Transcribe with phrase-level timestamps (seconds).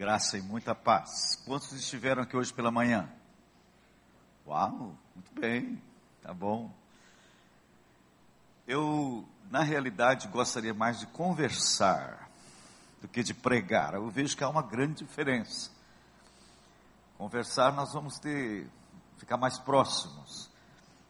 [0.00, 1.36] Graça e muita paz.
[1.44, 3.06] Quantos estiveram aqui hoje pela manhã?
[4.46, 5.78] Uau, muito bem,
[6.22, 6.72] tá bom.
[8.66, 12.30] Eu, na realidade, gostaria mais de conversar
[13.02, 13.92] do que de pregar.
[13.92, 15.70] Eu vejo que há uma grande diferença.
[17.18, 18.70] Conversar, nós vamos ter,
[19.18, 20.50] ficar mais próximos.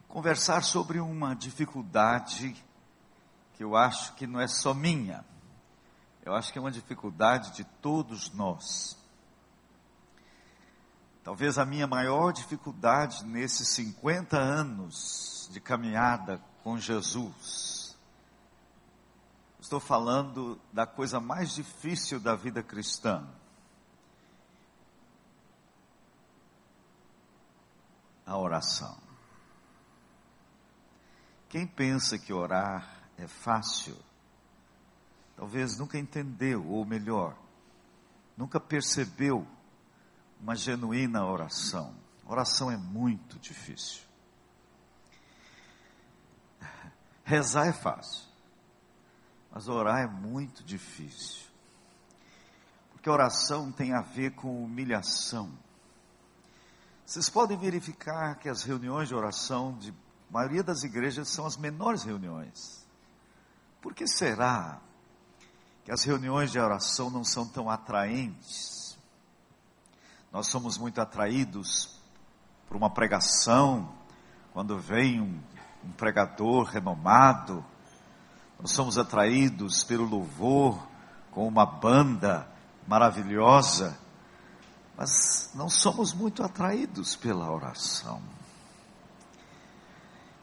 [0.09, 2.57] Conversar sobre uma dificuldade
[3.54, 5.25] que eu acho que não é só minha
[6.30, 8.96] eu acho que é uma dificuldade de todos nós.
[11.25, 17.98] Talvez a minha maior dificuldade nesses 50 anos de caminhada com Jesus.
[19.61, 23.29] Estou falando da coisa mais difícil da vida cristã.
[28.24, 28.96] A oração.
[31.49, 32.88] Quem pensa que orar
[33.19, 33.97] é fácil,
[35.41, 37.34] talvez nunca entendeu, ou melhor,
[38.36, 39.48] nunca percebeu
[40.39, 41.94] uma genuína oração.
[42.27, 44.02] Oração é muito difícil.
[47.24, 48.28] Rezar é fácil,
[49.50, 51.46] mas orar é muito difícil.
[52.92, 55.50] Porque oração tem a ver com humilhação.
[57.06, 59.94] Vocês podem verificar que as reuniões de oração de
[60.30, 62.86] maioria das igrejas são as menores reuniões.
[63.80, 64.83] Por que será?
[65.91, 68.96] Que as reuniões de oração não são tão atraentes.
[70.30, 71.98] Nós somos muito atraídos
[72.69, 73.92] por uma pregação,
[74.52, 75.41] quando vem um,
[75.84, 77.64] um pregador renomado,
[78.61, 80.80] nós somos atraídos pelo louvor
[81.33, 82.46] com uma banda
[82.86, 83.98] maravilhosa,
[84.96, 88.22] mas não somos muito atraídos pela oração.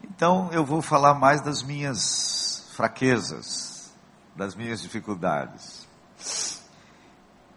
[0.03, 3.76] Então eu vou falar mais das minhas fraquezas,
[4.37, 5.87] das minhas dificuldades.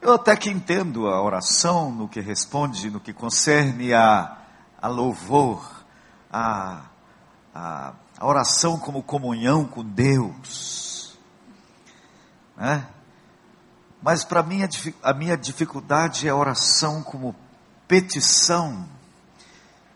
[0.00, 4.39] Eu até que entendo a oração no que responde, no que concerne a,
[4.81, 5.84] a louvor,
[6.33, 6.86] a,
[7.55, 11.19] a, a oração como comunhão com Deus.
[12.57, 12.86] Né?
[14.02, 14.61] Mas para mim
[15.02, 17.36] a minha dificuldade é a oração como
[17.86, 18.89] petição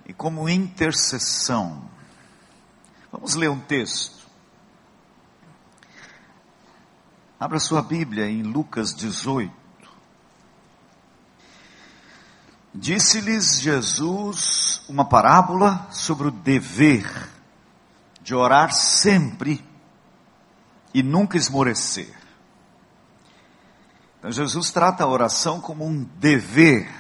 [0.05, 1.89] e como intercessão.
[3.11, 4.24] Vamos ler um texto.
[7.45, 9.53] Abra sua Bíblia em Lucas 18.
[12.75, 17.05] Disse-lhes Jesus uma parábola sobre o dever
[18.23, 19.63] de orar sempre
[20.95, 22.17] e nunca esmorecer.
[24.19, 26.91] Então Jesus trata a oração como um dever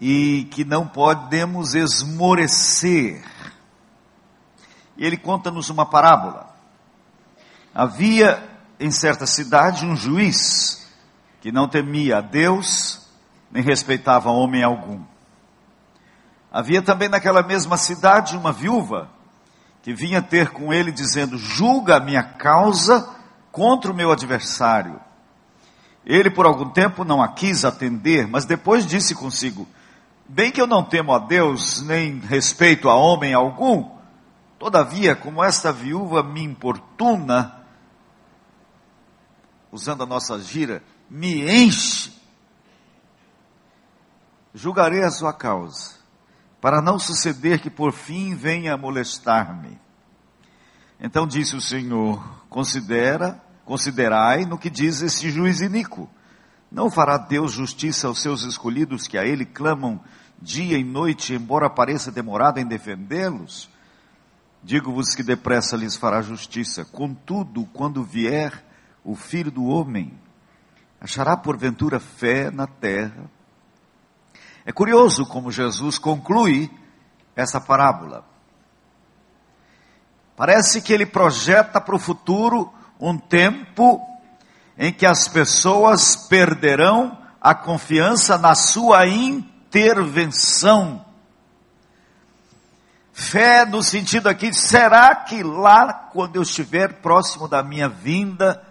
[0.00, 3.22] e que não podemos esmorecer.
[4.96, 6.47] E ele conta-nos uma parábola.
[7.78, 8.42] Havia
[8.80, 10.84] em certa cidade um juiz
[11.40, 13.08] que não temia a Deus
[13.52, 15.00] nem respeitava homem algum.
[16.50, 19.08] Havia também naquela mesma cidade uma viúva
[19.80, 23.14] que vinha ter com ele dizendo: Julga a minha causa
[23.52, 25.00] contra o meu adversário.
[26.04, 29.68] Ele por algum tempo não a quis atender, mas depois disse consigo:
[30.28, 33.88] Bem que eu não temo a Deus, nem respeito a homem algum,
[34.58, 37.57] todavia, como esta viúva me importuna,
[39.70, 42.12] usando a nossa gira, me enche,
[44.54, 45.96] julgarei a sua causa,
[46.60, 49.78] para não suceder que por fim venha molestar-me.
[51.00, 56.10] Então disse o Senhor: Considera, considerai no que diz esse juiz iníquo.
[56.70, 60.00] Não fará Deus justiça aos seus escolhidos que a Ele clamam
[60.40, 63.70] dia e noite, embora pareça demorado em defendê-los?
[64.62, 66.84] Digo-vos que depressa lhes fará justiça.
[66.84, 68.67] Contudo, quando vier
[69.10, 70.12] o filho do homem,
[71.00, 73.24] achará porventura fé na terra?
[74.66, 76.70] É curioso como Jesus conclui
[77.34, 78.22] essa parábola.
[80.36, 82.70] Parece que ele projeta para o futuro
[83.00, 84.06] um tempo
[84.76, 91.02] em que as pessoas perderão a confiança na sua intervenção.
[93.14, 98.67] Fé no sentido aqui, será que lá, quando eu estiver próximo da minha vinda,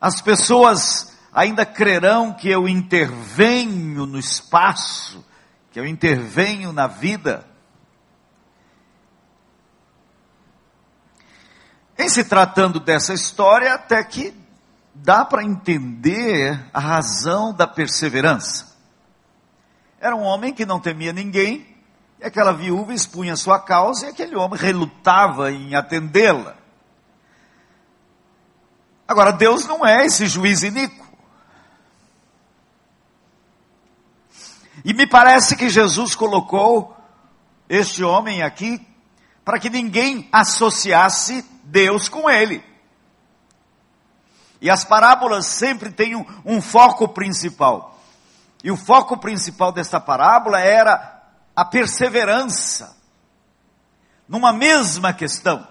[0.00, 5.24] as pessoas ainda crerão que eu intervenho no espaço,
[5.70, 7.46] que eu intervenho na vida.
[11.98, 14.32] Em se tratando dessa história, até que
[14.94, 18.76] dá para entender a razão da perseverança.
[20.00, 21.76] Era um homem que não temia ninguém,
[22.20, 26.56] e aquela viúva expunha sua causa, e aquele homem relutava em atendê-la.
[29.08, 31.08] Agora, Deus não é esse juiz iníquo.
[34.84, 36.94] E me parece que Jesus colocou
[37.68, 38.86] este homem aqui
[39.44, 42.62] para que ninguém associasse Deus com ele.
[44.60, 47.98] E as parábolas sempre têm um, um foco principal.
[48.62, 51.22] E o foco principal desta parábola era
[51.56, 52.94] a perseverança
[54.28, 55.66] numa mesma questão.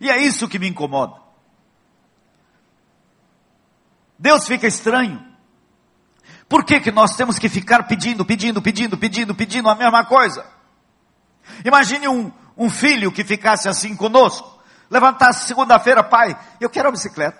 [0.00, 1.23] E é isso que me incomoda.
[4.24, 5.22] Deus fica estranho.
[6.48, 10.46] Por que, que nós temos que ficar pedindo, pedindo, pedindo, pedindo, pedindo a mesma coisa?
[11.62, 14.58] Imagine um, um filho que ficasse assim conosco.
[14.88, 17.38] Levantasse segunda-feira, pai, eu quero a bicicleta.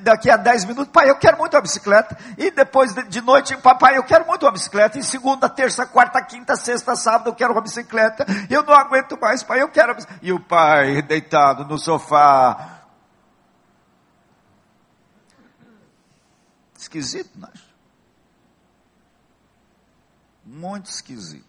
[0.00, 2.16] daqui a 10 minutos, pai, eu quero muito a bicicleta.
[2.38, 4.98] E depois de, noite, papai, eu quero muito a bicicleta.
[4.98, 8.24] E segunda, terça, quarta, quinta, sexta, sábado, eu quero uma bicicleta.
[8.48, 10.24] Eu não aguento mais, pai, eu quero a bicicleta.
[10.24, 12.75] E o pai, deitado no sofá.
[16.86, 17.52] Esquisito, não é?
[20.44, 21.44] Muito esquisito.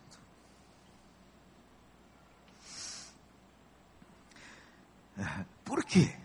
[5.63, 6.15] Por quê?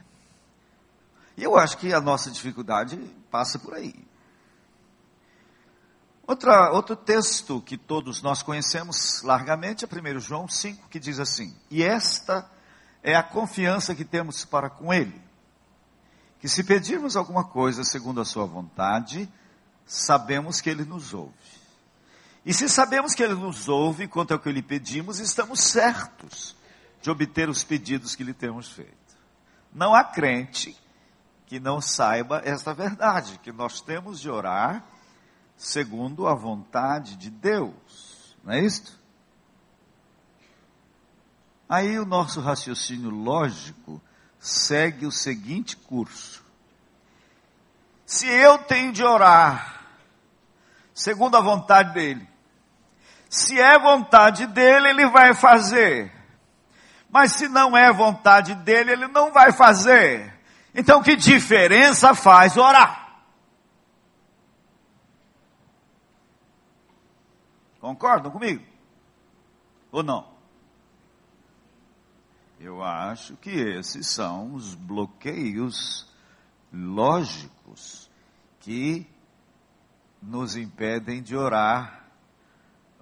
[1.37, 2.97] Eu acho que a nossa dificuldade
[3.31, 3.95] passa por aí.
[6.27, 11.55] Outra, outro texto que todos nós conhecemos largamente é 1 João 5, que diz assim:
[11.71, 12.51] E esta
[13.03, 15.22] é a confiança que temos para com Ele,
[16.43, 19.33] que se pedirmos alguma coisa segundo a Sua vontade,
[19.87, 21.33] sabemos que Ele nos ouve.
[22.45, 26.57] E se sabemos que Ele nos ouve quanto ao que lhe pedimos, estamos certos
[27.01, 29.17] de obter os pedidos que lhe temos feito.
[29.73, 30.77] Não há crente
[31.47, 34.85] que não saiba esta verdade, que nós temos de orar
[35.57, 38.37] segundo a vontade de Deus.
[38.43, 38.99] Não é isto?
[41.69, 44.03] Aí o nosso raciocínio lógico
[44.43, 46.45] segue o seguinte curso.
[48.05, 49.85] Se eu tenho de orar
[50.93, 52.29] segundo a vontade dele,
[53.31, 56.13] se é vontade dele, ele vai fazer.
[57.09, 60.35] Mas se não é vontade dele, ele não vai fazer.
[60.75, 63.23] Então que diferença faz orar?
[67.81, 68.65] Concordam comigo?
[69.93, 70.32] Ou não?
[72.65, 76.09] Eu acho que esses são os bloqueios
[76.73, 78.09] lógicos
[78.61, 79.05] que
[80.23, 82.05] nos impedem de orar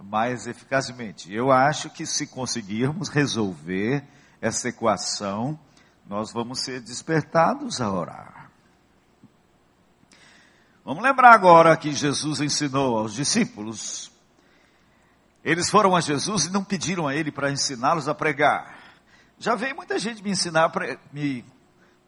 [0.01, 1.31] mais eficazmente.
[1.31, 4.03] Eu acho que se conseguirmos resolver
[4.41, 5.61] essa equação,
[6.07, 8.51] nós vamos ser despertados a orar.
[10.83, 14.11] Vamos lembrar agora que Jesus ensinou aos discípulos.
[15.45, 18.80] Eles foram a Jesus e não pediram a ele para ensiná-los a pregar.
[19.41, 20.71] Já veio muita gente me ensinar,
[21.11, 21.43] me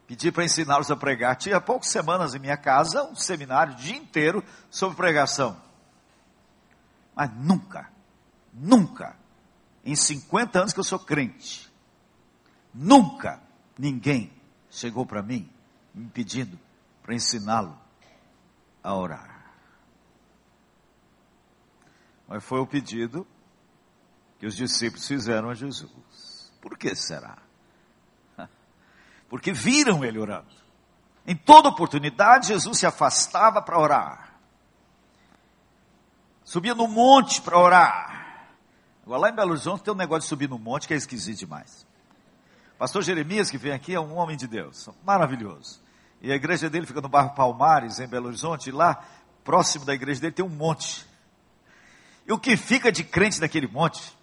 [0.05, 1.35] pedir para ensiná-los a pregar.
[1.35, 5.59] Tinha poucas semanas em minha casa um seminário o dia inteiro sobre pregação.
[7.15, 7.91] Mas nunca,
[8.53, 9.17] nunca,
[9.83, 11.73] em 50 anos que eu sou crente,
[12.71, 13.41] nunca
[13.79, 14.31] ninguém
[14.69, 15.51] chegou para mim
[15.91, 16.59] me pedindo
[17.01, 17.75] para ensiná-lo
[18.83, 19.55] a orar.
[22.27, 23.25] Mas foi o pedido
[24.37, 26.12] que os discípulos fizeram a Jesus.
[26.63, 27.37] Por que será?
[29.29, 30.51] Porque viram ele orando.
[31.27, 34.33] Em toda oportunidade, Jesus se afastava para orar
[36.43, 38.45] subia no monte para orar.
[39.03, 41.39] Agora lá em Belo Horizonte tem um negócio de subir no monte que é esquisito
[41.39, 41.85] demais.
[42.77, 45.81] Pastor Jeremias, que vem aqui, é um homem de Deus, maravilhoso.
[46.21, 49.03] E a igreja dele fica no bairro Palmares, em Belo Horizonte, e lá,
[49.43, 51.05] próximo da igreja dele, tem um monte.
[52.25, 54.15] E o que fica de crente naquele monte?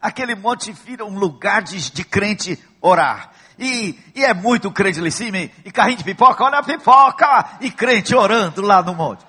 [0.00, 3.32] Aquele monte vira um lugar de, de crente orar.
[3.58, 7.58] E, e, é muito crente lá em cima, e, carrinho de pipoca, olha a pipoca,
[7.60, 9.26] e crente orando lá no monte.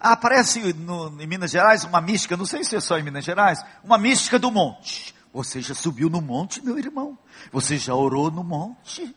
[0.00, 3.62] Aparece no, em Minas Gerais uma mística, não sei se é só em Minas Gerais,
[3.84, 5.14] uma mística do monte.
[5.34, 7.16] Você já subiu no monte, meu irmão?
[7.52, 9.14] Você já orou no monte?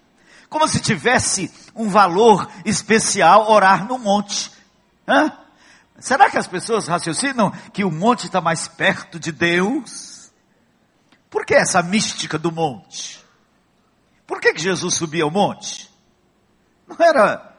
[0.49, 4.51] Como se tivesse um valor especial orar no monte.
[5.07, 5.31] Hã?
[5.99, 10.14] Será que as pessoas raciocinam que o monte está mais perto de Deus?
[11.29, 13.23] Por que essa mística do monte?
[14.25, 15.91] Por que, que Jesus subia ao monte?
[16.87, 17.55] Não era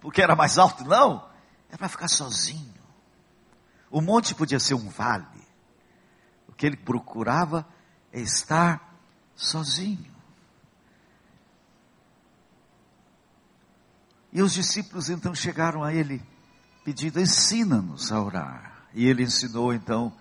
[0.00, 1.28] porque era mais alto, não.
[1.70, 2.82] É para ficar sozinho.
[3.90, 5.26] O monte podia ser um vale.
[6.48, 7.66] O que ele procurava
[8.12, 8.98] é estar
[9.36, 10.12] sozinho.
[14.32, 16.22] E os discípulos então chegaram a ele
[16.84, 18.86] pedindo: ensina-nos a orar.
[18.92, 20.12] E ele ensinou então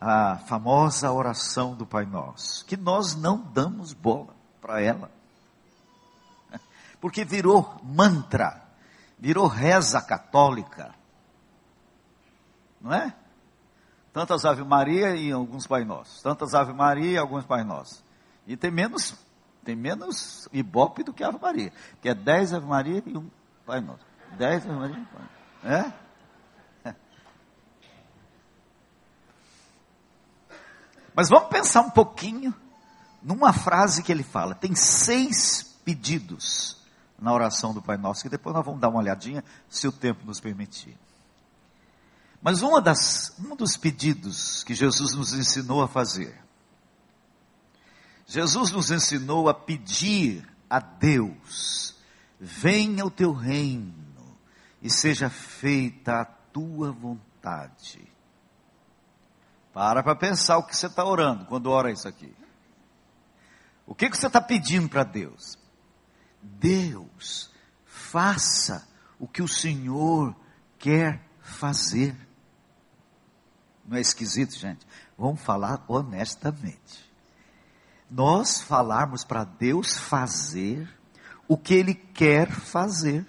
[0.00, 5.10] a famosa oração do Pai Nosso, que nós não damos bola para ela,
[7.00, 8.66] porque virou mantra
[9.18, 10.94] virou reza católica.
[12.80, 13.14] Não é?
[14.12, 16.22] Tantas Ave Maria e alguns Pai Nossos.
[16.22, 18.02] Tantas Ave Maria e alguns Pai Nossos.
[18.46, 19.14] E tem menos,
[19.64, 21.72] tem menos ibope do que Ave Maria.
[22.00, 23.28] Que é dez Ave Maria e um
[23.64, 24.04] Pai Nosso.
[24.38, 25.90] Dez Ave Maria e um Pai Nosso.
[25.90, 26.05] É?
[31.16, 32.54] Mas vamos pensar um pouquinho
[33.22, 34.54] numa frase que ele fala.
[34.54, 36.76] Tem seis pedidos
[37.18, 40.26] na oração do Pai Nosso, que depois nós vamos dar uma olhadinha, se o tempo
[40.26, 40.94] nos permitir.
[42.42, 46.38] Mas uma das, um dos pedidos que Jesus nos ensinou a fazer,
[48.26, 51.96] Jesus nos ensinou a pedir a Deus,
[52.38, 53.94] venha o teu reino
[54.82, 58.15] e seja feita a tua vontade
[59.76, 62.34] para para pensar o que você está orando quando ora isso aqui.
[63.86, 65.58] O que, que você está pedindo para Deus?
[66.40, 67.50] Deus,
[67.84, 70.34] faça o que o Senhor
[70.78, 72.16] quer fazer.
[73.84, 74.86] Não é esquisito, gente?
[75.18, 77.12] Vamos falar honestamente.
[78.10, 80.88] Nós falarmos para Deus fazer
[81.46, 83.26] o que Ele quer fazer.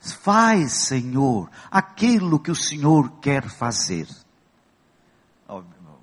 [0.00, 4.08] Faz, Senhor, aquilo que o Senhor quer fazer.
[5.48, 6.02] Oh, vamos,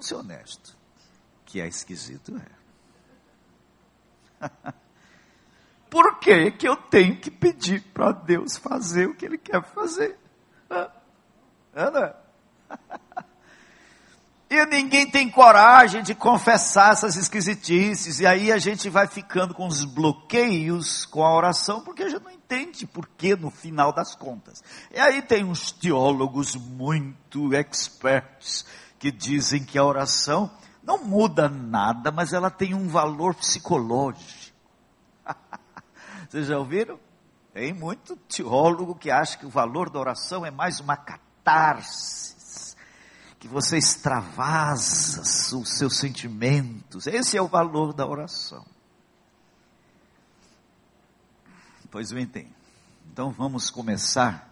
[0.00, 0.76] vamos ser honesto.
[1.44, 2.40] Que é esquisito,
[4.40, 4.48] é.
[5.90, 10.18] Por que, que eu tenho que pedir para Deus fazer o que Ele quer fazer?
[11.74, 12.16] Ana?
[14.52, 19.64] E ninguém tem coragem de confessar essas esquisitices, e aí a gente vai ficando com
[19.64, 24.16] os bloqueios com a oração, porque a gente não entende por que no final das
[24.16, 24.60] contas.
[24.92, 28.66] E aí tem uns teólogos muito experts
[29.00, 30.48] que dizem que a oração
[30.82, 34.54] não muda nada, mas ela tem um valor psicológico.
[36.28, 37.00] Vocês já ouviram?
[37.52, 42.30] Tem muito teólogo que acha que o valor da oração é mais uma catarse
[43.40, 45.22] que você extravasa
[45.56, 47.06] os seus sentimentos.
[47.06, 48.64] Esse é o valor da oração.
[51.90, 52.54] Pois bem, tem.
[53.10, 54.49] Então vamos começar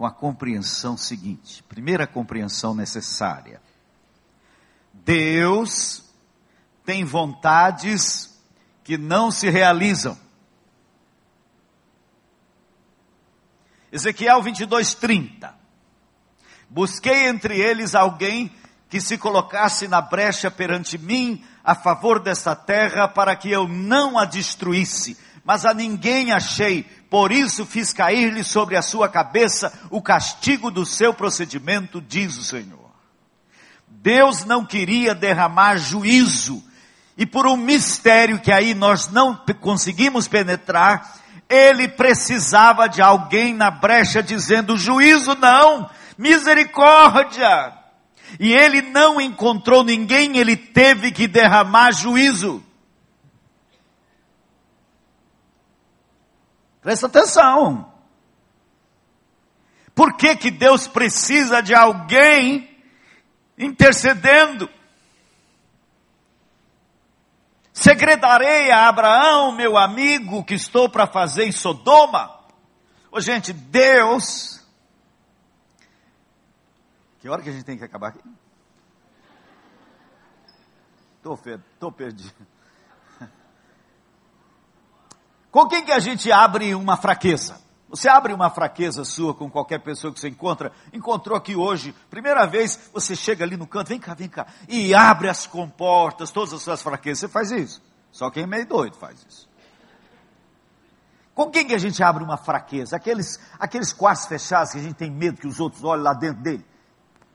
[0.00, 1.62] com a compreensão seguinte.
[1.64, 3.60] Primeira compreensão necessária.
[4.94, 6.02] Deus
[6.86, 8.40] tem vontades
[8.82, 10.18] que não se realizam.
[13.92, 15.54] Ezequiel 22, 30.
[16.70, 18.50] Busquei entre eles alguém
[18.88, 24.18] que se colocasse na brecha perante mim a favor desta terra para que eu não
[24.18, 25.18] a destruísse.
[25.44, 30.84] Mas a ninguém achei, por isso fiz cair-lhe sobre a sua cabeça o castigo do
[30.84, 32.90] seu procedimento, diz o Senhor.
[33.88, 36.62] Deus não queria derramar juízo,
[37.16, 41.20] e por um mistério que aí nós não conseguimos penetrar,
[41.50, 47.74] ele precisava de alguém na brecha dizendo: juízo não, misericórdia.
[48.38, 52.64] E ele não encontrou ninguém, ele teve que derramar juízo.
[56.80, 57.92] Presta atenção.
[59.94, 62.82] Por que, que Deus precisa de alguém
[63.58, 64.68] intercedendo?
[67.72, 72.38] Segredarei a Abraão, meu amigo, que estou para fazer em Sodoma.
[73.10, 74.60] Ô, gente, Deus
[77.20, 78.20] que hora que a gente tem que acabar aqui?
[81.18, 82.46] Estou perdido.
[85.50, 87.60] Com quem que a gente abre uma fraqueza?
[87.88, 92.46] Você abre uma fraqueza sua com qualquer pessoa que você encontra, encontrou aqui hoje, primeira
[92.46, 96.54] vez, você chega ali no canto, vem cá, vem cá, e abre as comportas, todas
[96.54, 97.82] as suas fraquezas, você faz isso.
[98.12, 99.48] Só quem é meio doido faz isso.
[101.34, 102.94] Com quem que a gente abre uma fraqueza?
[102.94, 106.42] Aqueles, aqueles quartos fechados que a gente tem medo que os outros olhem lá dentro
[106.42, 106.64] dele.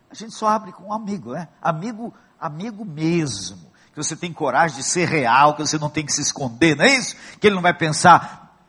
[0.10, 1.50] A gente só abre com um amigo, né?
[1.62, 3.74] Amigo, amigo mesmo.
[3.96, 6.84] Que você tem coragem de ser real, que você não tem que se esconder, não
[6.84, 7.16] é isso?
[7.40, 8.60] Que ele não vai pensar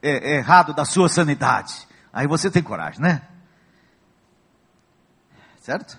[0.00, 1.88] é, é, errado da sua sanidade.
[2.12, 3.28] Aí você tem coragem, né?
[5.60, 5.98] Certo?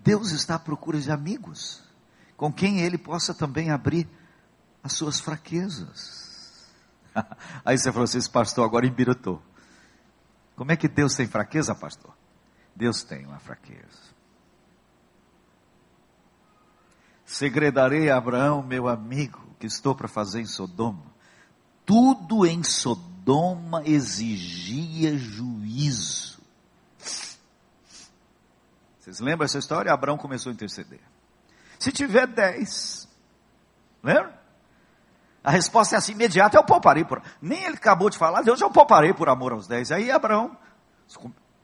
[0.00, 1.82] Deus está à procura de amigos
[2.36, 4.06] com quem ele possa também abrir
[4.82, 6.68] as suas fraquezas.
[7.64, 9.42] Aí você falou assim, pastor, agora embirutou.
[10.54, 12.14] Como é que Deus tem fraqueza, pastor?
[12.76, 14.07] Deus tem uma fraqueza.
[17.28, 21.12] Segredarei a Abraão, meu amigo, que estou para fazer em Sodoma.
[21.84, 26.40] Tudo em Sodoma exigia juízo.
[28.98, 29.92] Vocês lembram essa história?
[29.92, 31.00] Abraão começou a interceder.
[31.78, 33.06] Se tiver dez,
[34.02, 34.40] lembra?
[35.44, 37.22] A resposta é assim imediata, eu pouparei por.
[37.42, 39.92] Nem ele acabou de falar, Deus, eu pouparei por amor aos dez.
[39.92, 40.56] Aí Abraão,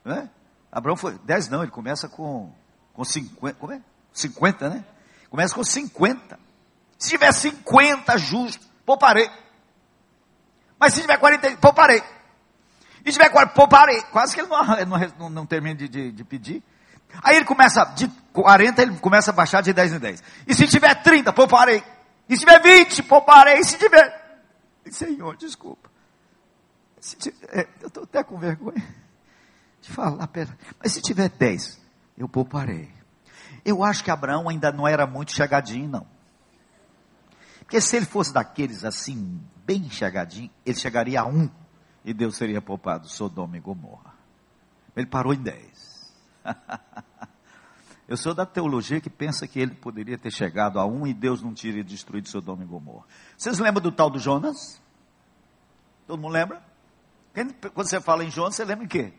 [0.04, 0.28] né?
[0.70, 2.52] Abraão foi, 10 não, ele começa com,
[2.92, 3.80] com 50, como é?
[4.12, 4.84] 50, né?
[5.34, 6.38] Começa com 50.
[6.96, 9.28] Se tiver 50 justo, pouparei.
[10.78, 12.00] Mas se tiver 40, pouparei.
[13.04, 14.00] E se tiver 40, pouparei.
[14.12, 16.62] Quase que ele não, não, não termina de, de, de pedir.
[17.20, 20.22] Aí ele começa, de 40 ele começa a baixar de 10 em 10.
[20.46, 21.82] E se tiver 30, pouparei.
[22.28, 23.58] E se tiver 20, pouparei.
[23.58, 24.40] E se tiver...
[24.88, 25.90] Senhor, desculpa.
[27.00, 28.86] Se tiver, é, eu estou até com vergonha
[29.80, 30.56] de falar, pera.
[30.80, 31.80] Mas se tiver 10,
[32.16, 32.88] eu pouparei.
[33.64, 36.06] Eu acho que Abraão ainda não era muito chegadinho, não.
[37.60, 41.48] Porque se ele fosse daqueles assim, bem chegadinho, ele chegaria a um
[42.04, 44.14] e Deus seria poupado Sodoma e Gomorra.
[44.94, 46.14] Ele parou em 10.
[48.06, 51.40] Eu sou da teologia que pensa que ele poderia ter chegado a um e Deus
[51.40, 53.06] não teria destruído Sodoma e Gomorra.
[53.36, 54.80] Vocês lembram do tal do Jonas?
[56.06, 56.62] Todo mundo lembra?
[57.72, 59.14] Quando você fala em Jonas, você lembra em quê?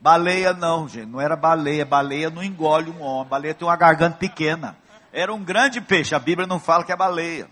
[0.00, 1.84] Baleia não, gente, não era baleia.
[1.84, 3.28] Baleia não engole um homem.
[3.28, 4.76] Baleia tem uma garganta pequena.
[5.12, 6.14] Era um grande peixe.
[6.14, 7.48] A Bíblia não fala que é baleia.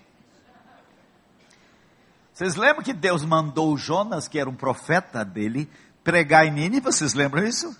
[2.32, 5.70] Vocês lembram que Deus mandou Jonas, que era um profeta dele,
[6.04, 6.84] pregar em Nínive?
[6.84, 7.74] Vocês lembram isso?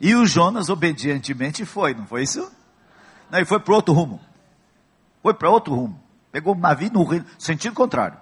[0.00, 2.50] E o Jonas obedientemente foi, não foi isso?
[3.30, 4.20] Não, ele foi para outro rumo.
[5.22, 6.02] Foi para outro rumo.
[6.32, 7.06] Pegou o navio no
[7.38, 8.18] sentido contrário.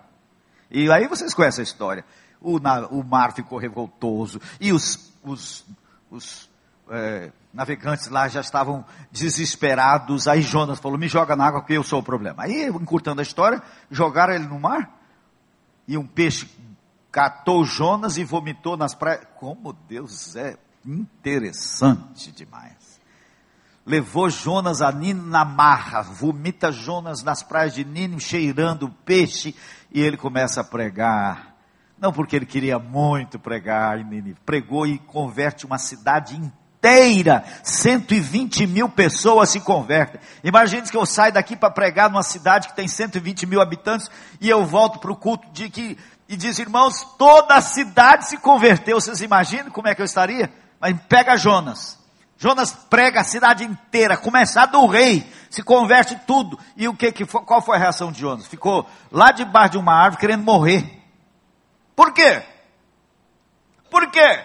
[0.70, 2.04] E aí vocês conhecem a história.
[2.40, 4.40] O, o mar ficou revoltoso.
[4.60, 5.64] E os, os,
[6.10, 6.50] os
[6.90, 10.26] é, navegantes lá já estavam desesperados.
[10.26, 12.42] Aí Jonas falou: Me joga na água porque eu sou o problema.
[12.44, 15.00] Aí, encurtando a história, jogaram ele no mar.
[15.86, 16.48] E um peixe
[17.10, 19.26] catou Jonas e vomitou nas praias.
[19.36, 23.00] Como Deus é interessante demais.
[23.84, 29.56] Levou Jonas a Nínive na marra, vomita Jonas nas praias de Nínive, cheirando peixe,
[29.90, 31.51] e ele começa a pregar.
[32.02, 37.44] Não porque ele queria muito pregar em Nínive, pregou e converte uma cidade inteira.
[37.62, 40.20] 120 mil pessoas se convertem.
[40.42, 44.48] Imagine que eu saio daqui para pregar numa cidade que tem 120 mil habitantes e
[44.50, 45.96] eu volto para o culto de que
[46.28, 49.00] e diz, irmãos, toda a cidade se converteu.
[49.00, 50.52] Vocês imaginam como é que eu estaria?
[50.80, 51.96] Mas pega Jonas.
[52.36, 56.58] Jonas prega a cidade inteira, começar do rei, se converte tudo.
[56.76, 58.48] E o que, que qual foi a reação de Jonas?
[58.48, 61.01] Ficou lá debaixo de uma árvore querendo morrer.
[62.02, 62.44] Por quê?
[63.88, 64.44] Por quê?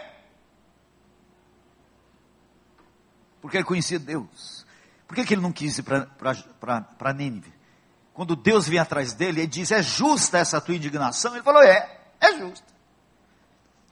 [3.41, 4.63] Porque ele conhecia Deus.
[5.07, 7.51] Por que, que ele não quis ir para Nínive?
[8.13, 11.33] Quando Deus vem atrás dele, ele diz: É justa essa tua indignação?
[11.33, 12.67] Ele falou: É, é justa.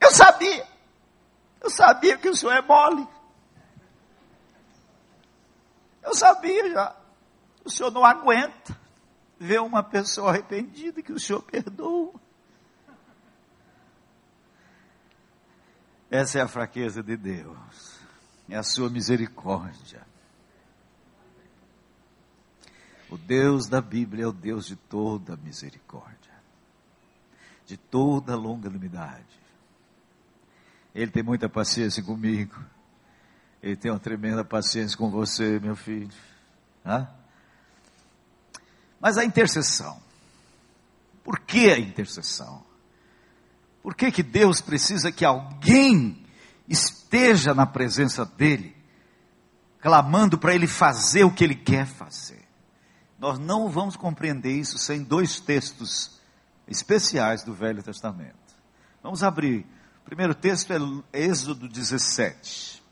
[0.00, 0.64] Eu sabia.
[1.60, 3.04] Eu sabia que o senhor é mole.
[6.04, 6.96] Eu sabia já.
[7.64, 8.78] O senhor não aguenta
[9.40, 12.25] ver uma pessoa arrependida que o senhor perdoa.
[16.10, 18.00] Essa é a fraqueza de Deus.
[18.48, 20.06] É a sua misericórdia.
[23.08, 26.32] O Deus da Bíblia é o Deus de toda misericórdia,
[27.64, 29.24] de toda longanimidade.
[30.94, 32.56] Ele tem muita paciência comigo.
[33.62, 36.14] Ele tem uma tremenda paciência com você, meu filho.
[36.84, 37.08] Hã?
[39.00, 40.00] Mas a intercessão.
[41.22, 42.64] Por que a intercessão?
[43.86, 46.20] Por que, que Deus precisa que alguém
[46.66, 48.76] esteja na presença dEle,
[49.80, 52.44] clamando para Ele fazer o que Ele quer fazer?
[53.16, 56.20] Nós não vamos compreender isso sem dois textos
[56.66, 58.34] especiais do Velho Testamento.
[59.04, 59.64] Vamos abrir
[60.00, 60.78] o primeiro texto é
[61.20, 62.82] Êxodo 17.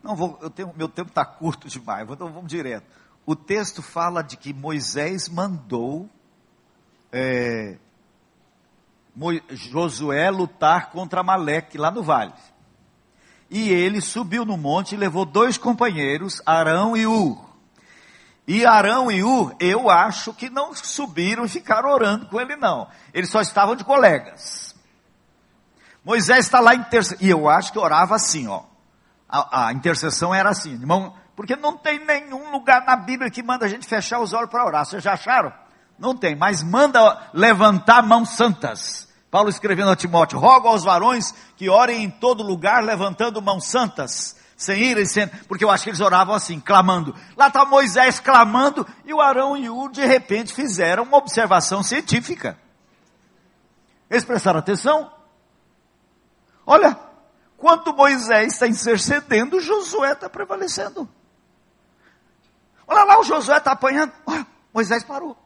[0.00, 2.86] Não vou, eu tenho, meu tempo está curto demais, então vamos direto.
[3.26, 6.08] O texto fala de que Moisés mandou
[7.12, 7.76] é,
[9.50, 12.32] Josué lutar contra Maleque lá no vale.
[13.50, 17.52] E ele subiu no monte e levou dois companheiros, Arão e Ur.
[18.48, 22.88] E Arão e Ur, eu acho que não subiram e ficaram orando com ele, não.
[23.12, 24.74] Eles só estavam de colegas.
[26.04, 27.24] Moisés está lá intercedendo.
[27.24, 28.62] E eu acho que orava assim, ó.
[29.28, 33.66] A, a, intercessão era assim, irmão, porque não tem nenhum lugar na Bíblia que manda
[33.66, 34.84] a gente fechar os olhos para orar.
[34.84, 35.52] Vocês já acharam?
[35.98, 39.08] Não tem, mas manda levantar mãos santas.
[39.30, 44.36] Paulo escrevendo a Timóteo: rogo aos varões que orem em todo lugar, levantando mãos santas
[44.62, 47.14] sem ira e sem, porque eu acho que eles oravam assim, clamando.
[47.36, 52.56] Lá está Moisés clamando e o Arão e o de repente fizeram uma observação científica.
[54.08, 55.12] Eles prestaram atenção?
[56.64, 56.98] Olha,
[57.56, 61.08] quanto Moisés está intercedendo, Josué está prevalecendo.
[62.86, 64.12] Olha lá, o Josué está apanhando.
[64.26, 65.36] Olha, Moisés parou.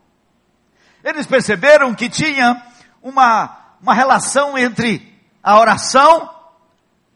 [1.07, 2.61] Eles perceberam que tinha
[3.01, 6.29] uma, uma relação entre a oração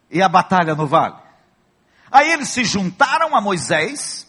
[0.09, 1.17] e a batalha no vale.
[2.09, 4.29] Aí eles se juntaram a Moisés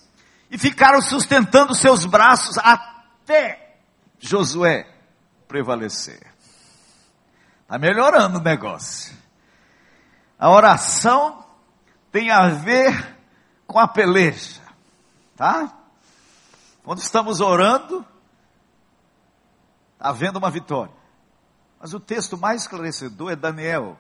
[0.50, 3.76] e ficaram sustentando seus braços até
[4.18, 4.88] Josué
[5.48, 6.26] prevalecer.
[7.62, 9.16] Está melhorando o negócio.
[10.40, 11.46] A oração
[12.12, 13.16] tem a ver
[13.68, 14.60] com a peleja,
[15.38, 15.72] tá?
[16.84, 18.04] Quando estamos orando,
[20.02, 20.94] havendo uma vitória.
[21.80, 23.98] Mas o texto mais esclarecedor é Daniel.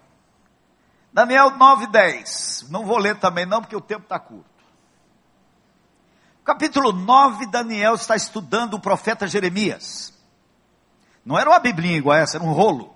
[1.13, 2.67] Daniel 9, 10.
[2.69, 4.49] Não vou ler também não, porque o tempo está curto.
[6.43, 10.13] Capítulo 9, Daniel está estudando o profeta Jeremias.
[11.23, 12.95] Não era uma biblinha igual essa, era um rolo.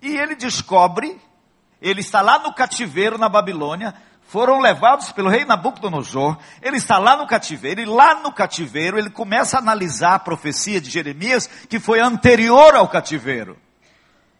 [0.00, 1.20] E ele descobre,
[1.80, 3.94] ele está lá no cativeiro na Babilônia,
[4.28, 9.08] foram levados pelo rei Nabucodonosor, ele está lá no cativeiro, e lá no cativeiro ele
[9.08, 13.56] começa a analisar a profecia de Jeremias, que foi anterior ao cativeiro.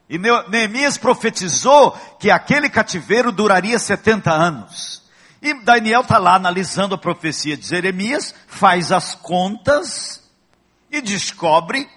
[0.08, 5.02] E Neemias profetizou que aquele cativeiro duraria 70 anos.
[5.40, 10.22] E Daniel está lá analisando a profecia de Jeremias, faz as contas
[10.90, 11.88] e descobre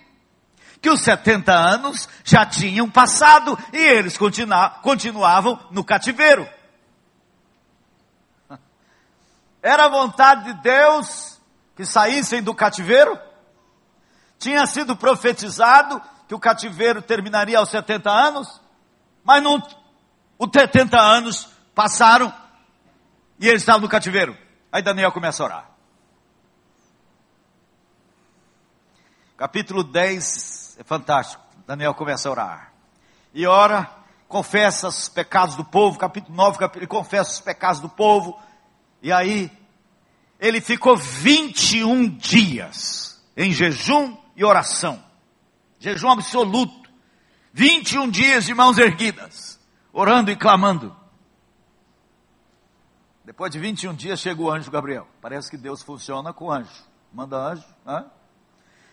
[0.82, 4.18] que os 70 anos já tinham passado e eles
[4.82, 6.48] continuavam no cativeiro.
[9.62, 11.40] Era a vontade de Deus
[11.76, 13.20] que saíssem do cativeiro?
[14.40, 18.62] Tinha sido profetizado que o cativeiro terminaria aos 70 anos,
[19.24, 19.62] mas não,
[20.40, 22.34] os 70 anos passaram
[23.40, 24.36] e eles estavam no cativeiro.
[24.72, 25.70] Aí Daniel começa a orar.
[29.38, 31.44] Capítulo 10 é fantástico.
[31.68, 32.74] Daniel começa a orar.
[33.34, 33.90] E ora,
[34.28, 36.00] confessa os pecados do povo.
[36.00, 38.40] Capítulo 9, ele confessa os pecados do povo
[39.02, 39.52] e aí,
[40.40, 45.04] ele ficou 21 dias em jejum e oração.
[45.80, 46.90] Jejum absoluto.
[47.54, 49.60] 21 dias de mãos erguidas,
[49.92, 50.96] orando e clamando.
[53.26, 55.08] Depois de 21 dias chega o anjo Gabriel.
[55.22, 56.72] Parece que Deus funciona com anjo.
[57.12, 57.66] Manda anjo.
[57.86, 58.06] Hã?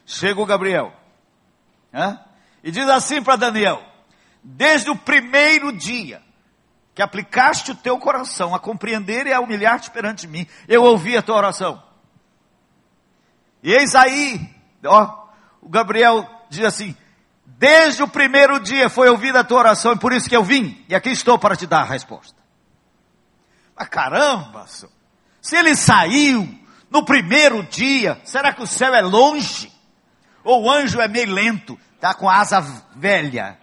[0.04, 0.92] Chega o Gabriel.
[1.92, 2.18] Hã?
[2.64, 3.82] E diz assim para Daniel:
[4.42, 6.22] Desde o primeiro dia
[6.98, 11.22] que aplicaste o teu coração a compreender e a humilhar-te perante mim, eu ouvi a
[11.22, 11.80] tua oração.
[13.62, 14.52] E eis aí,
[14.84, 15.28] ó,
[15.62, 16.96] o Gabriel diz assim,
[17.46, 20.84] desde o primeiro dia foi ouvida a tua oração, e por isso que eu vim,
[20.88, 22.34] e aqui estou para te dar a resposta.
[23.76, 24.66] Mas caramba,
[25.40, 26.52] se ele saiu
[26.90, 29.72] no primeiro dia, será que o céu é longe?
[30.42, 32.60] Ou o anjo é meio lento, está com asa
[32.96, 33.56] velha?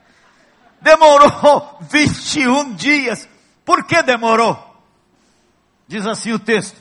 [0.85, 3.27] Demorou 21 dias.
[3.65, 4.55] Por que demorou?
[5.87, 6.79] Diz assim o texto.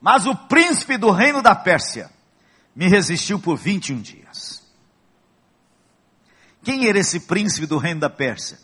[0.00, 2.10] Mas o príncipe do reino da Pérsia
[2.74, 4.62] me resistiu por 21 dias.
[6.64, 8.58] Quem era esse príncipe do reino da Pérsia?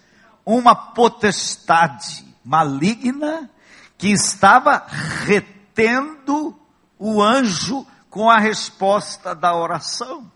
[0.45, 3.51] Uma potestade maligna
[3.99, 4.87] que estava
[5.27, 6.59] retendo
[6.99, 10.33] o anjo com a resposta da oração.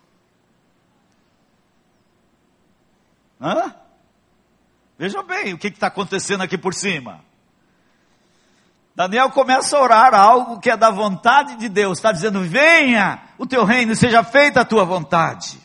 [3.43, 3.75] Hã?
[4.97, 7.25] Veja bem o que está acontecendo aqui por cima.
[8.95, 13.45] Daniel começa a orar algo que é da vontade de Deus, está dizendo: venha o
[13.45, 15.59] teu reino, seja feita a tua vontade.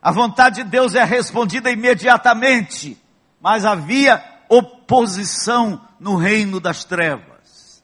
[0.00, 3.00] A vontade de Deus é respondida imediatamente,
[3.40, 7.82] mas havia oposição no reino das trevas.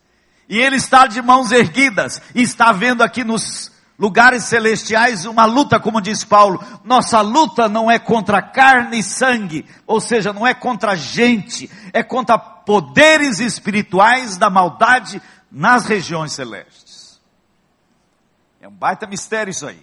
[0.49, 6.01] E ele está de mãos erguidas, está vendo aqui nos lugares celestiais, uma luta, como
[6.01, 6.63] diz Paulo.
[6.85, 12.03] Nossa luta não é contra carne e sangue, ou seja, não é contra gente, é
[12.03, 17.21] contra poderes espirituais da maldade nas regiões celestes.
[18.61, 19.83] É um baita mistério isso aí.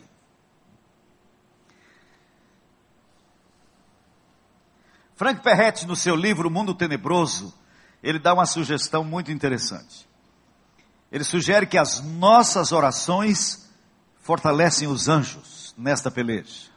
[5.16, 7.54] Frank Perret, no seu livro O Mundo Tenebroso,
[8.04, 10.08] ele dá uma sugestão muito interessante.
[11.10, 13.65] Ele sugere que as nossas orações
[14.26, 16.72] fortalecem os anjos nesta peleja.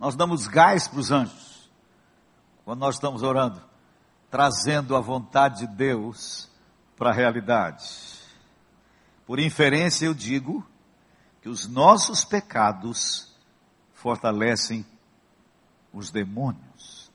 [0.00, 1.70] Nós damos gás para os anjos
[2.64, 3.62] quando nós estamos orando,
[4.28, 6.50] trazendo a vontade de Deus
[6.96, 7.88] para a realidade.
[9.24, 10.66] Por inferência, eu digo
[11.40, 13.32] que os nossos pecados
[13.92, 14.84] fortalecem
[15.92, 17.12] os demônios.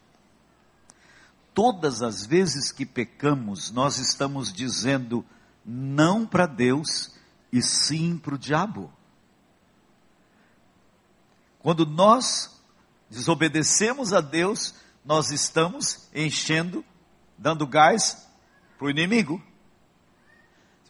[1.54, 5.26] Todas as vezes que pecamos, nós estamos dizendo
[5.72, 7.16] não para Deus
[7.54, 8.92] e sim para o diabo.
[11.60, 12.60] Quando nós
[13.08, 14.74] desobedecemos a Deus,
[15.06, 16.84] nós estamos enchendo,
[17.38, 18.28] dando gás
[18.80, 19.40] para o inimigo.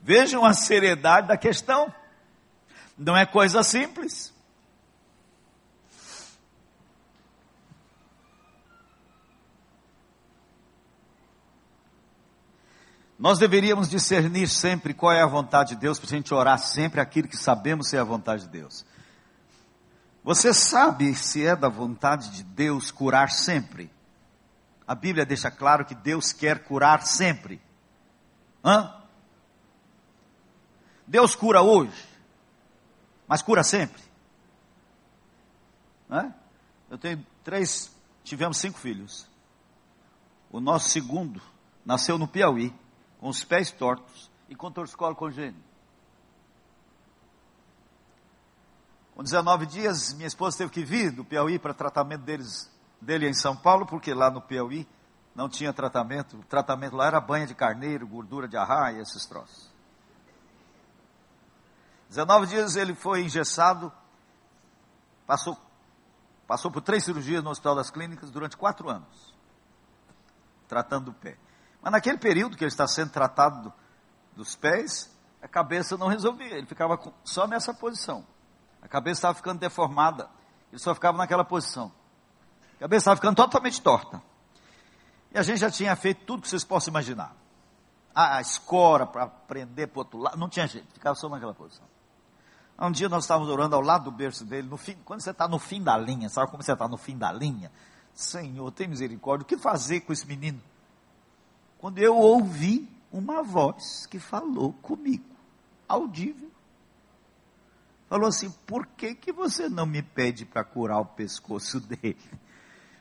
[0.01, 1.93] Vejam a seriedade da questão.
[2.97, 4.33] Não é coisa simples.
[13.19, 17.01] Nós deveríamos discernir sempre qual é a vontade de Deus, para a gente orar sempre
[17.01, 18.85] aquilo que sabemos ser a vontade de Deus.
[20.23, 23.91] Você sabe se é da vontade de Deus curar sempre?
[24.87, 27.61] A Bíblia deixa claro que Deus quer curar sempre.
[28.63, 28.95] Hã?
[31.05, 32.07] Deus cura hoje,
[33.27, 34.01] mas cura sempre.
[36.07, 36.33] Né?
[36.89, 37.91] Eu tenho três,
[38.23, 39.27] tivemos cinco filhos.
[40.49, 41.41] O nosso segundo
[41.85, 42.73] nasceu no Piauí
[43.19, 45.69] com os pés tortos e com torcicolo congênito.
[49.13, 53.33] Com 19 dias, minha esposa teve que vir do Piauí para tratamento deles, dele em
[53.33, 54.87] São Paulo, porque lá no Piauí
[55.35, 56.37] não tinha tratamento.
[56.37, 59.69] O tratamento lá era banha de carneiro, gordura de arraia, esses troços.
[62.07, 63.91] 19 dias ele foi engessado,
[65.27, 65.57] passou,
[66.47, 69.33] passou por três cirurgias no Hospital das Clínicas durante quatro anos,
[70.67, 71.37] tratando do pé.
[71.81, 73.73] Mas naquele período que ele está sendo tratado
[74.35, 75.09] dos pés,
[75.41, 78.25] a cabeça não resolvia, ele ficava só nessa posição.
[78.81, 80.29] A cabeça estava ficando deformada,
[80.71, 81.91] ele só ficava naquela posição.
[82.75, 84.21] A cabeça estava ficando totalmente torta.
[85.31, 87.35] E a gente já tinha feito tudo que vocês possam imaginar.
[88.13, 91.85] A, escora para prender para o outro lado, não tinha jeito, ficava só naquela posição.
[92.77, 95.47] Um dia nós estávamos orando ao lado do berço dele, no fim, quando você está
[95.47, 97.71] no fim da linha, sabe como você está no fim da linha?
[98.13, 100.61] Senhor, tem misericórdia, o que fazer com esse menino?
[101.79, 105.25] Quando eu ouvi uma voz que falou comigo,
[105.87, 106.51] audível.
[108.07, 112.17] Falou assim: por que, que você não me pede para curar o pescoço dele?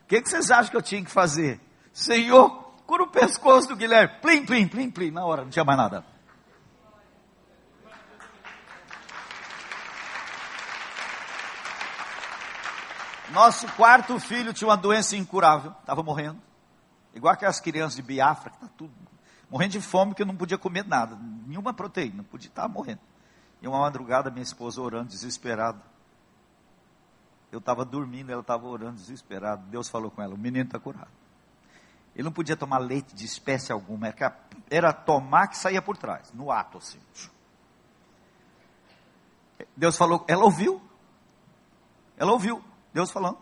[0.03, 1.59] O que, que vocês acham que eu tinha que fazer?
[1.93, 2.49] Senhor,
[2.87, 4.15] cura o pescoço do Guilherme.
[4.21, 5.11] Plim, plim, plim, plim.
[5.11, 6.05] Na hora, não tinha mais nada.
[13.31, 16.48] Nosso quarto filho tinha uma doença incurável, estava morrendo.
[17.13, 18.93] Igual aquelas crianças de Biafra, que está tudo
[19.49, 23.01] morrendo de fome, que não podia comer nada, nenhuma proteína, não podia estar morrendo.
[23.61, 25.81] E uma madrugada, minha esposa orando, desesperada.
[27.51, 29.63] Eu estava dormindo, ela estava orando, desesperada.
[29.67, 31.09] Deus falou com ela: o menino está curado.
[32.15, 36.31] Ele não podia tomar leite de espécie alguma, era, era tomar que saía por trás,
[36.33, 36.99] no ato assim.
[39.75, 40.81] Deus falou, ela ouviu.
[42.17, 43.37] Ela ouviu, Deus falando.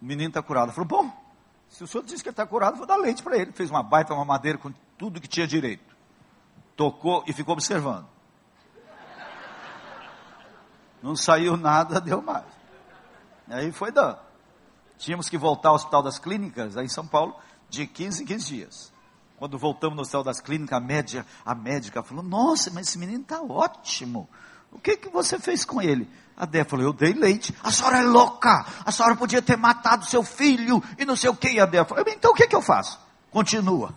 [0.00, 0.64] O menino está curado.
[0.64, 1.27] Ela falou, bom,
[1.68, 3.52] se o senhor disse que ele está curado, vou dar leite para ele.
[3.52, 5.96] Fez uma baita, uma madeira com tudo que tinha direito.
[6.76, 8.06] Tocou e ficou observando.
[11.02, 12.46] Não saiu nada, deu mais.
[13.48, 14.18] Aí foi dando.
[14.98, 17.36] Tínhamos que voltar ao Hospital das Clínicas, aí em São Paulo,
[17.68, 18.92] de 15 em 15 dias.
[19.36, 23.22] Quando voltamos no Hospital das Clínicas, a, média, a médica falou, nossa, mas esse menino
[23.22, 24.28] está ótimo.
[24.70, 26.08] O que, que você fez com ele?
[26.36, 27.54] A Dé falou, eu dei leite.
[27.62, 28.64] A senhora é louca.
[28.84, 31.50] A senhora podia ter matado seu filho e não sei o que.
[31.50, 33.00] E a Dé falou, então o que, que eu faço?
[33.30, 33.92] Continua.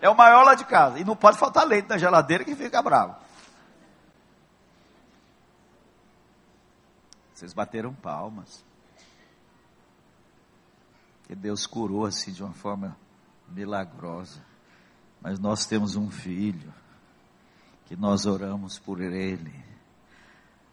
[0.00, 1.00] É o maior lá de casa.
[1.00, 3.16] E não pode faltar leite na geladeira que fica bravo.
[7.34, 8.64] Vocês bateram palmas.
[11.26, 12.96] Que Deus curou assim de uma forma
[13.48, 14.40] milagrosa.
[15.20, 16.72] Mas nós temos um filho
[17.94, 19.54] que nós oramos por ele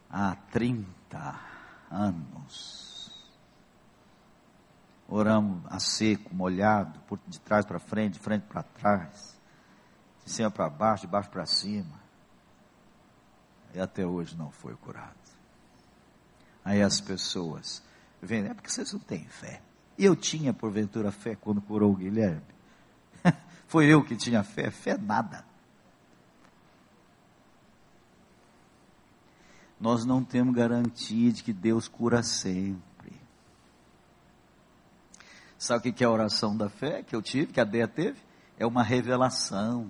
[0.09, 1.39] há 30
[1.91, 3.29] anos.
[5.07, 9.39] Oramos a seco, molhado, por de trás para frente, de frente para trás,
[10.25, 12.01] de cima para baixo, de baixo para cima.
[13.75, 15.13] E até hoje não foi curado.
[16.65, 17.83] Aí as pessoas
[18.19, 19.61] vêm, é porque vocês não têm fé.
[19.95, 22.41] Eu tinha, porventura, fé quando curou o Guilherme.
[23.67, 25.50] foi eu que tinha fé, fé nada.
[29.81, 33.19] Nós não temos garantia de que Deus cura sempre.
[35.57, 38.19] Sabe o que é a oração da fé que eu tive, que a Dea teve?
[38.59, 39.89] É uma revelação.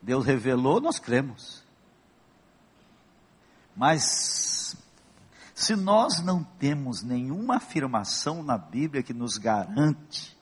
[0.00, 1.62] Deus revelou, nós cremos.
[3.76, 4.74] Mas,
[5.54, 10.35] se nós não temos nenhuma afirmação na Bíblia que nos garante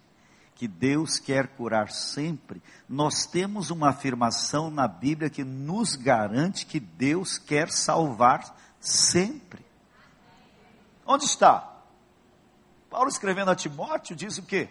[0.55, 6.79] que Deus quer curar sempre, nós temos uma afirmação na Bíblia que nos garante que
[6.79, 9.65] Deus quer salvar sempre.
[11.05, 11.71] Onde está?
[12.89, 14.69] Paulo escrevendo a Timóteo diz o quê?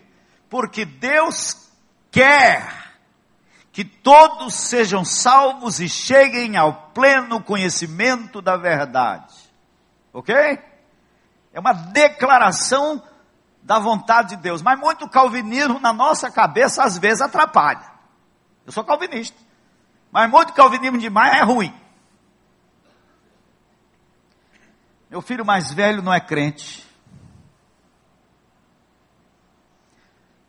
[0.49, 1.69] Porque Deus
[2.09, 2.93] quer
[3.73, 9.33] que todos sejam salvos e cheguem ao pleno conhecimento da verdade.
[10.13, 10.33] Ok?
[11.51, 13.03] É uma declaração
[13.63, 14.61] da vontade de Deus.
[14.61, 17.91] Mas muito calvinismo na nossa cabeça às vezes atrapalha.
[18.65, 19.37] Eu sou calvinista.
[20.11, 21.73] Mas muito calvinismo demais é ruim.
[25.09, 26.87] Meu filho mais velho não é crente.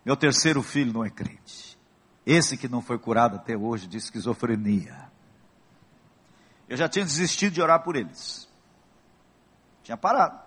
[0.05, 1.79] Meu terceiro filho não é crente.
[2.27, 5.11] Esse que não foi curado até hoje de esquizofrenia.
[6.68, 8.48] Eu já tinha desistido de orar por eles.
[9.83, 10.38] Tinha parado.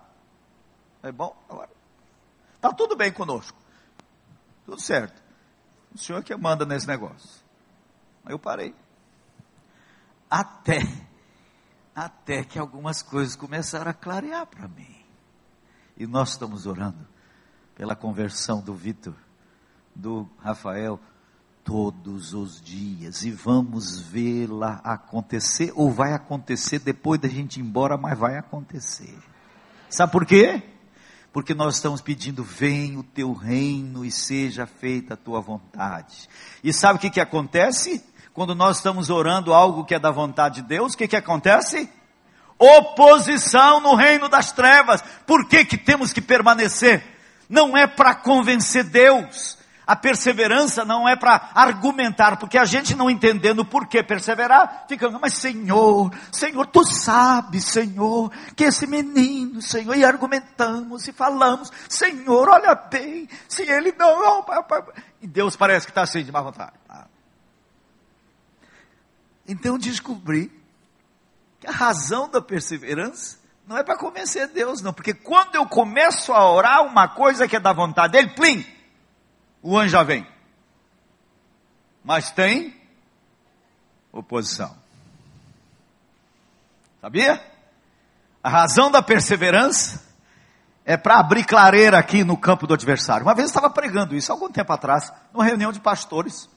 [1.02, 1.77] É bom, agora.
[2.58, 3.56] Está tudo bem conosco.
[4.66, 5.22] Tudo certo.
[5.94, 7.40] O senhor que manda nesse negócio.
[8.24, 8.74] Aí eu parei.
[10.28, 10.80] Até,
[11.94, 15.04] até que algumas coisas começaram a clarear para mim.
[15.96, 17.06] E nós estamos orando
[17.76, 19.14] pela conversão do Vitor,
[19.94, 20.98] do Rafael,
[21.62, 23.22] todos os dias.
[23.22, 29.16] E vamos vê-la acontecer, ou vai acontecer depois da gente ir embora, mas vai acontecer.
[29.88, 30.62] Sabe por quê?
[31.32, 36.28] Porque nós estamos pedindo: vem o teu reino e seja feita a tua vontade.
[36.62, 38.04] E sabe o que, que acontece?
[38.32, 41.90] Quando nós estamos orando algo que é da vontade de Deus, o que, que acontece?
[42.58, 45.02] Oposição no reino das trevas.
[45.26, 47.04] Por que, que temos que permanecer?
[47.48, 49.57] Não é para convencer Deus,
[49.88, 55.08] a perseverança não é para argumentar, porque a gente não entendendo por que perseverar, fica,
[55.10, 62.50] mas Senhor, Senhor, tu sabes, Senhor, que esse menino, Senhor, e argumentamos e falamos, Senhor,
[62.50, 64.44] olha bem, se ele não,
[65.22, 66.74] e Deus parece que está assim de má vontade.
[69.48, 70.52] Então descobri
[71.58, 76.34] que a razão da perseverança não é para convencer Deus, não, porque quando eu começo
[76.34, 78.66] a orar uma coisa que é da vontade dele, plim,
[79.62, 80.26] o anjo já vem.
[82.04, 82.74] Mas tem
[84.12, 84.74] oposição.
[87.00, 87.42] Sabia?
[88.42, 90.06] A razão da perseverança
[90.84, 93.26] é para abrir clareira aqui no campo do adversário.
[93.26, 96.48] Uma vez eu estava pregando isso, algum tempo atrás, numa reunião de pastores.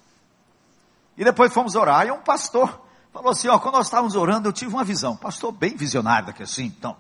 [1.18, 4.54] E depois fomos orar, e um pastor falou assim: Ó, quando nós estávamos orando, eu
[4.54, 5.18] tive uma visão.
[5.18, 6.96] Pastor bem visionário daqui assim, então.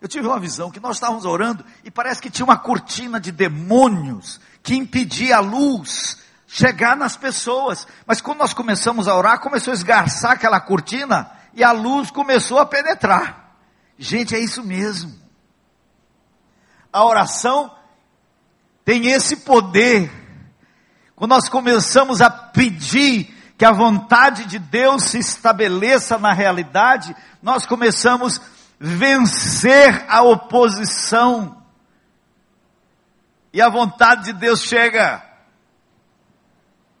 [0.00, 3.32] Eu tive uma visão que nós estávamos orando e parece que tinha uma cortina de
[3.32, 6.16] demônios que impedia a luz
[6.48, 7.86] chegar nas pessoas.
[8.06, 12.58] Mas quando nós começamos a orar, começou a esgarçar aquela cortina e a luz começou
[12.58, 13.54] a penetrar.
[13.98, 15.14] Gente, é isso mesmo.
[16.90, 17.72] A oração
[18.84, 20.10] tem esse poder.
[21.14, 27.66] Quando nós começamos a pedir que a vontade de Deus se estabeleça na realidade, nós
[27.66, 28.42] começamos a
[28.80, 31.63] vencer a oposição.
[33.54, 35.22] E a vontade de Deus chega.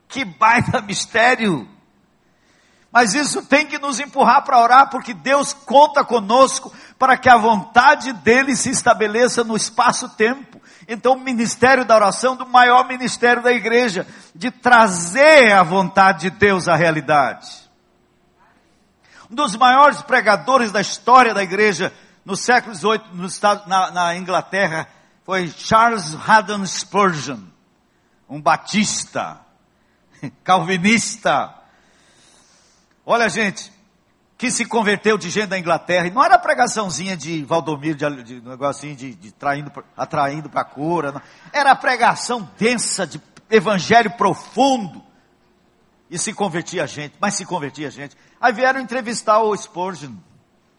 [0.06, 1.68] Que baita mistério.
[2.92, 7.36] Mas isso tem que nos empurrar para orar, porque Deus conta conosco para que a
[7.36, 10.62] vontade dele se estabeleça no espaço-tempo.
[10.86, 16.36] Então, o ministério da oração, do maior ministério da igreja, de trazer a vontade de
[16.38, 17.68] Deus à realidade.
[19.28, 21.92] Um dos maiores pregadores da história da igreja
[22.24, 24.86] no século XVIII, na, na Inglaterra,
[25.24, 27.40] foi Charles Haddon Spurgeon,
[28.28, 29.40] um batista,
[30.44, 31.54] calvinista.
[33.06, 33.72] Olha, gente,
[34.36, 38.40] que se converteu de gente da Inglaterra, e não era pregaçãozinha de Valdomiro, de, de
[38.42, 41.22] negocinho de, de traindo, atraindo para a cura, não.
[41.52, 45.02] era pregação densa, de evangelho profundo,
[46.10, 48.14] e se convertia a gente, mas se convertia a gente.
[48.38, 50.12] Aí vieram entrevistar o Spurgeon.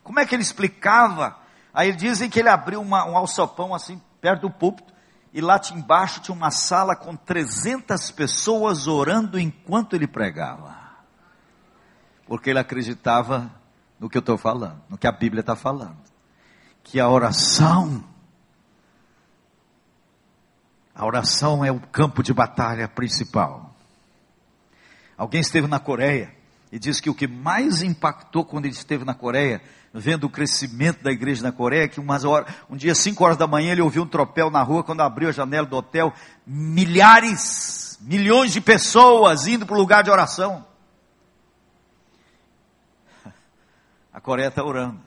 [0.03, 1.35] Como é que ele explicava?
[1.73, 4.93] Aí dizem que ele abriu uma, um alçapão assim, perto do púlpito,
[5.33, 10.73] e lá embaixo tinha uma sala com 300 pessoas orando enquanto ele pregava.
[12.25, 13.51] Porque ele acreditava
[13.99, 15.97] no que eu estou falando, no que a Bíblia está falando.
[16.83, 18.03] Que a oração,
[20.93, 23.75] a oração é o campo de batalha principal.
[25.17, 26.33] Alguém esteve na Coreia,
[26.71, 29.61] e diz que o que mais impactou quando ele esteve na Coreia,
[29.93, 33.47] vendo o crescimento da igreja na Coreia, que umas horas, um dia, 5 horas da
[33.47, 36.13] manhã, ele ouviu um tropel na rua, quando abriu a janela do hotel,
[36.45, 40.65] milhares, milhões de pessoas indo para o lugar de oração.
[44.11, 44.99] A Coreia está orando.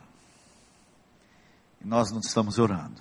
[1.83, 3.01] E nós não estamos orando.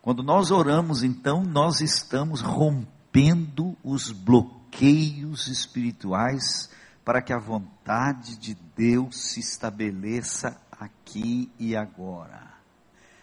[0.00, 6.70] Quando nós oramos, então, nós estamos rompendo os bloqueios espirituais
[7.04, 12.52] para que a vontade de Deus se estabeleça aqui e agora.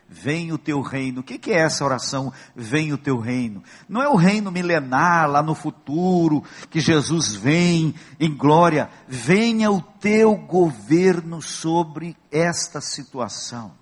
[0.07, 1.21] Vem o teu reino.
[1.21, 2.34] O que é essa oração?
[2.55, 3.63] Vem o teu reino.
[3.88, 8.89] Não é o reino milenar lá no futuro, que Jesus vem em glória.
[9.07, 13.78] Venha o teu governo sobre esta situação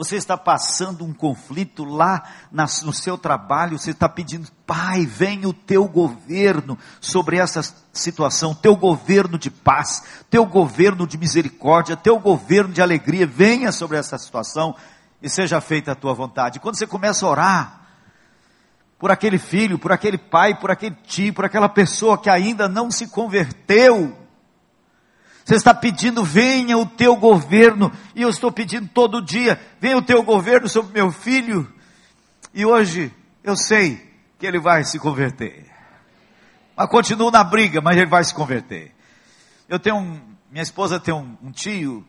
[0.00, 5.52] você está passando um conflito lá no seu trabalho, você está pedindo, Pai, vem o
[5.52, 7.60] teu governo sobre essa
[7.92, 13.98] situação, teu governo de paz, teu governo de misericórdia, teu governo de alegria, venha sobre
[13.98, 14.74] essa situação
[15.20, 16.60] e seja feita a tua vontade.
[16.60, 17.80] Quando você começa a orar,
[18.98, 22.90] por aquele filho, por aquele pai, por aquele tio, por aquela pessoa que ainda não
[22.90, 24.16] se converteu.
[25.50, 30.02] Você está pedindo, venha o teu governo, e eu estou pedindo todo dia, venha o
[30.02, 31.68] teu governo sobre meu filho,
[32.54, 34.00] e hoje eu sei
[34.38, 35.66] que ele vai se converter.
[36.76, 38.94] Mas continuo na briga, mas ele vai se converter.
[39.68, 40.20] Eu tenho um,
[40.52, 42.06] minha esposa tem um, um tio,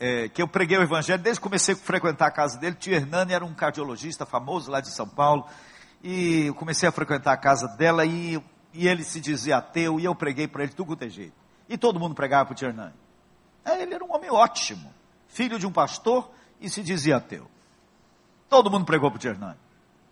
[0.00, 2.94] é, que eu preguei o evangelho, desde que comecei a frequentar a casa dele, tio
[2.94, 5.44] Hernani era um cardiologista famoso lá de São Paulo,
[6.02, 8.42] e eu comecei a frequentar a casa dela e,
[8.72, 11.41] e ele se dizia ateu e eu preguei para ele tudo quanto é jeito.
[11.68, 12.68] E todo mundo pregava para o Tio
[13.64, 14.92] É, ele era um homem ótimo,
[15.28, 17.48] filho de um pastor e se dizia ateu.
[18.48, 19.56] Todo mundo pregou para o Tio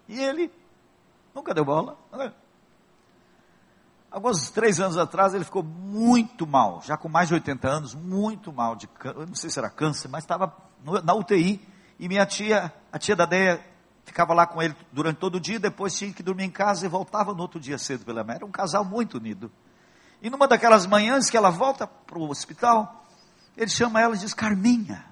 [0.08, 0.50] E ele
[1.34, 1.98] nunca deu bola.
[4.10, 8.52] Alguns três anos atrás ele ficou muito mal, já com mais de 80 anos, muito
[8.52, 8.88] mal de
[9.28, 10.52] não sei se era câncer, mas estava
[11.04, 11.60] na UTI.
[11.98, 13.64] E minha tia, a tia da Deia,
[14.04, 16.88] ficava lá com ele durante todo o dia, depois tinha que dormir em casa e
[16.88, 18.36] voltava no outro dia cedo pela manhã.
[18.36, 19.52] Era um casal muito unido.
[20.22, 23.06] E numa daquelas manhãs que ela volta para o hospital,
[23.56, 25.04] ele chama ela e diz: Carminha,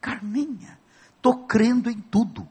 [0.00, 0.78] Carminha,
[1.16, 2.46] estou crendo em tudo.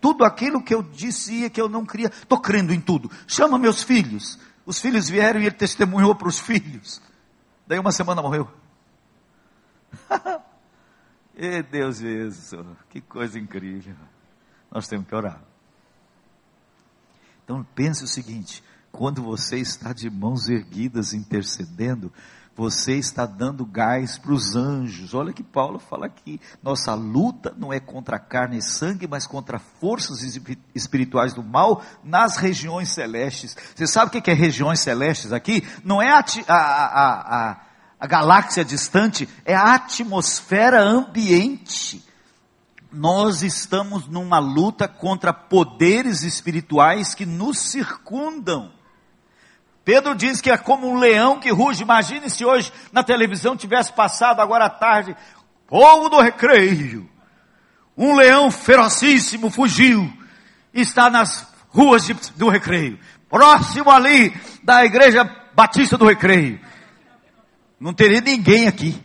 [0.00, 3.10] Tudo aquilo que eu dizia que eu não queria, estou crendo em tudo.
[3.26, 4.38] Chama meus filhos.
[4.64, 7.00] Os filhos vieram e ele testemunhou para os filhos.
[7.66, 8.48] Daí uma semana morreu.
[11.40, 13.94] E Deus Jesus, que coisa incrível.
[14.72, 15.40] Nós temos que orar.
[17.44, 18.60] Então pense o seguinte:
[18.92, 22.12] quando você está de mãos erguidas intercedendo,
[22.58, 25.14] você está dando gás para os anjos.
[25.14, 29.60] Olha que Paulo fala aqui: nossa luta não é contra carne e sangue, mas contra
[29.60, 30.36] forças
[30.74, 33.56] espirituais do mal nas regiões celestes.
[33.76, 35.64] Você sabe o que é regiões celestes aqui?
[35.84, 37.60] Não é a, a, a,
[38.00, 42.04] a galáxia distante, é a atmosfera ambiente.
[42.90, 48.77] Nós estamos numa luta contra poderes espirituais que nos circundam.
[49.88, 51.82] Pedro diz que é como um leão que ruge.
[51.82, 55.16] Imagine se hoje na televisão tivesse passado agora à tarde,
[55.66, 57.08] povo do recreio.
[57.96, 60.12] Um leão ferocíssimo fugiu,
[60.74, 65.24] está nas ruas de, do recreio, próximo ali da igreja
[65.54, 66.60] batista do recreio.
[67.80, 69.02] Não teria ninguém aqui.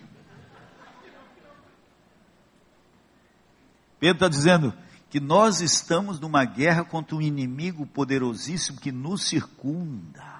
[4.01, 4.73] Pedro está dizendo
[5.09, 10.32] que nós estamos numa guerra contra um inimigo poderosíssimo que nos circunda.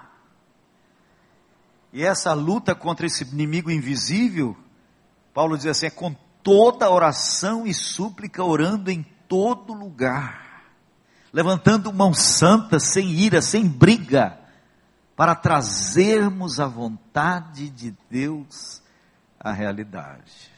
[1.94, 4.56] E essa luta contra esse inimigo invisível,
[5.32, 10.64] Paulo diz assim, é com toda oração e súplica, orando em todo lugar,
[11.32, 14.36] levantando mão santa, sem ira, sem briga,
[15.14, 18.82] para trazermos a vontade de Deus
[19.38, 20.50] à realidade.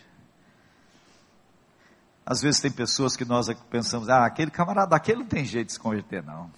[2.25, 5.75] Às vezes tem pessoas que nós pensamos, ah, aquele camarada, aquele não tem jeito de
[5.75, 6.51] se converter, não.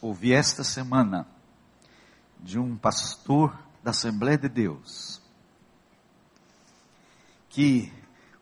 [0.00, 1.26] Ouvi esta semana
[2.42, 5.20] de um pastor da Assembleia de Deus,
[7.48, 7.92] que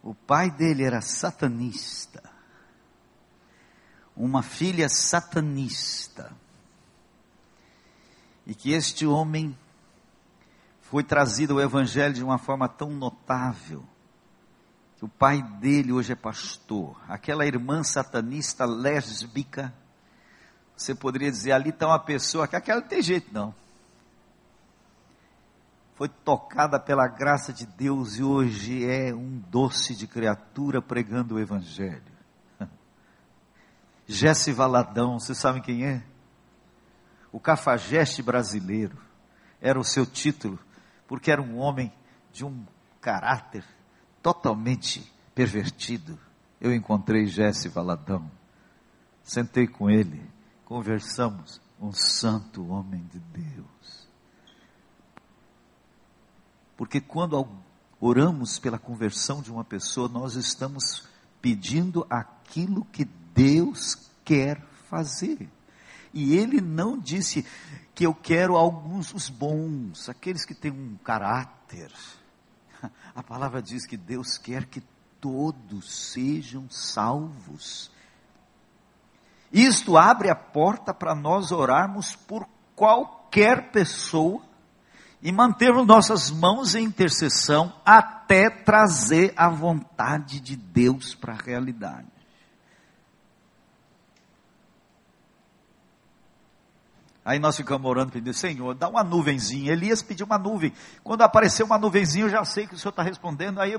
[0.03, 2.23] o pai dele era satanista,
[4.17, 6.33] uma filha satanista,
[8.47, 9.57] e que este homem
[10.81, 13.85] foi trazido ao Evangelho de uma forma tão notável,
[14.97, 19.73] que o pai dele hoje é pastor, aquela irmã satanista lésbica,
[20.77, 23.55] você poderia dizer, ali está uma pessoa que aquela não tem jeito não.
[25.99, 31.39] Foi tocada pela graça de Deus e hoje é um doce de criatura pregando o
[31.39, 32.01] Evangelho.
[34.09, 36.03] Jesse Valadão, vocês sabem quem é?
[37.33, 38.97] o cafajeste brasileiro,
[39.61, 40.59] era o seu título,
[41.07, 41.93] porque era um homem
[42.33, 42.65] de um
[43.01, 43.65] caráter
[44.23, 46.19] totalmente pervertido.
[46.61, 48.31] Eu encontrei Jesse Valadão,
[49.23, 50.29] sentei com ele,
[50.65, 53.78] conversamos, um santo homem de Deus.
[56.79, 57.45] Porque quando
[58.01, 61.09] oramos pela conversão de uma pessoa, nós estamos
[61.43, 63.05] pedindo aquilo que
[63.35, 65.51] Deus quer fazer.
[66.15, 67.45] E ele não disse
[67.97, 71.93] que eu quero alguns os bons, aqueles que têm um caráter.
[73.13, 74.81] A palavra diz que Deus quer que
[75.21, 77.91] todos sejam salvos.
[79.53, 84.48] Isto abre a porta para nós orarmos por qualquer pessoa
[85.23, 92.07] e mantermos nossas mãos em intercessão até trazer a vontade de Deus para a realidade.
[97.25, 99.73] Aí nós ficamos orando, pedindo, Senhor, dá uma nuvenzinha.
[99.73, 100.73] Elias pediu uma nuvem.
[101.05, 103.61] Quando apareceu uma nuvenzinha, eu já sei que o Senhor está respondendo.
[103.61, 103.77] Aí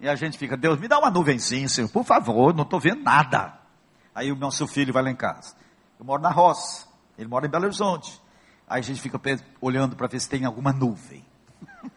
[0.00, 3.02] e a gente fica, Deus, me dá uma nuvenzinha, Senhor, por favor, não estou vendo
[3.02, 3.58] nada.
[4.14, 5.54] Aí o nosso filho vai lá em casa.
[5.98, 6.86] Eu moro na roça,
[7.18, 8.19] ele mora em Belo Horizonte.
[8.70, 9.20] Aí a gente fica
[9.60, 11.26] olhando para ver se tem alguma nuvem.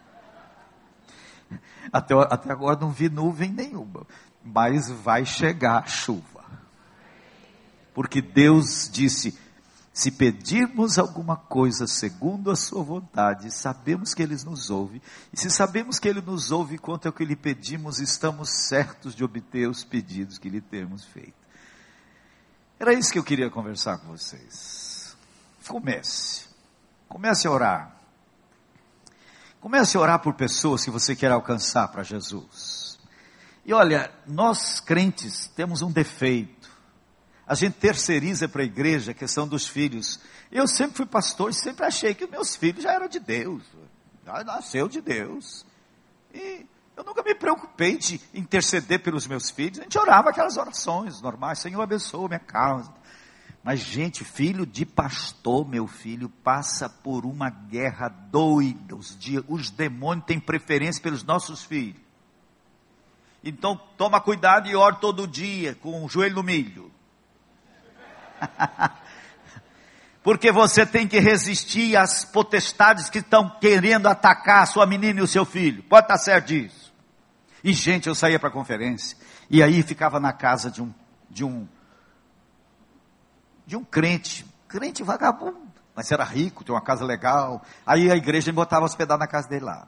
[1.93, 4.07] Até, até agora não vi nuvem nenhuma,
[4.43, 6.43] mas vai chegar a chuva.
[7.93, 9.37] Porque Deus disse:
[9.93, 14.99] se pedirmos alguma coisa segundo a sua vontade, sabemos que Ele nos ouve,
[15.31, 19.23] e se sabemos que Ele nos ouve quanto ao que lhe pedimos, estamos certos de
[19.23, 21.35] obter os pedidos que lhe temos feito.
[22.79, 25.15] Era isso que eu queria conversar com vocês.
[25.67, 26.52] Comece,
[27.13, 27.95] comece a orar.
[29.61, 32.99] Comece a orar por pessoas que você quer alcançar para Jesus.
[33.65, 36.63] E olha, nós crentes temos um defeito
[37.45, 40.19] a gente terceiriza para a igreja a questão dos filhos.
[40.51, 43.63] Eu sempre fui pastor e sempre achei que meus filhos já eram de Deus.
[44.25, 45.65] Já nasceu de Deus.
[46.33, 49.79] E eu nunca me preocupei de interceder pelos meus filhos.
[49.79, 51.59] A gente orava aquelas orações normais.
[51.59, 52.91] Senhor, abençoa minha causa.
[53.63, 58.93] Mas, gente, filho de pastor, meu filho, passa por uma guerra doida.
[58.93, 62.01] Os, os demônios têm preferência pelos nossos filhos.
[63.41, 66.91] Então, toma cuidado e ore todo dia, com o joelho no milho.
[70.21, 75.23] Porque você tem que resistir às potestades que estão querendo atacar a sua menina e
[75.23, 75.83] o seu filho.
[75.83, 76.93] Pode estar certo disso.
[77.63, 79.17] E gente, eu saía para a conferência
[79.49, 80.93] e aí ficava na casa de um
[81.29, 81.67] de um
[83.65, 85.61] de um crente, crente vagabundo,
[85.95, 87.61] mas era rico, tinha uma casa legal.
[87.85, 89.87] Aí a igreja me botava hospedar na casa dele lá.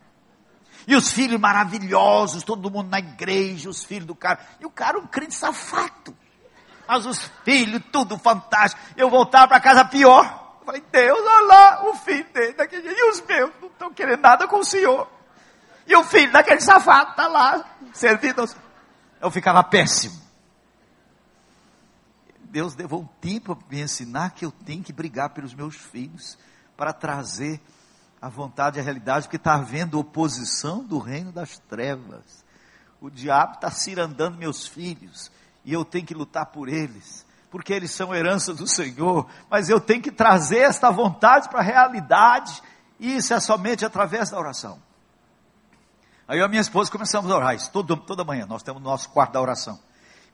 [0.88, 4.39] E os filhos maravilhosos, todo mundo na igreja, os filhos do cara.
[4.59, 6.15] E o cara um crente safado
[6.88, 8.82] mas os filhos, tudo fantástico.
[8.95, 10.23] Eu voltava para casa pior.
[10.59, 14.21] Eu falei, Deus, olha lá, o filho dele, daquele, e os meus não estão querendo
[14.21, 15.07] nada com o Senhor.
[15.88, 17.63] E o filho daquele safado está lá,
[17.93, 18.41] servindo.
[18.41, 18.55] Aos...
[19.21, 20.24] Eu ficava péssimo.
[22.55, 26.37] Deus levou um tempo para me ensinar que eu tenho que brigar pelos meus filhos,
[26.77, 27.59] para trazer
[28.21, 32.45] a vontade a realidade, porque está havendo oposição do reino das trevas.
[33.01, 35.29] O diabo está cirandando meus filhos
[35.65, 39.81] e eu tenho que lutar por eles, porque eles são herança do Senhor, mas eu
[39.81, 42.63] tenho que trazer esta vontade para a realidade,
[42.97, 44.81] e isso é somente através da oração.
[46.25, 49.09] Aí eu e minha esposa começamos a orar isso, toda manhã, nós temos o nosso
[49.09, 49.77] quarto da oração.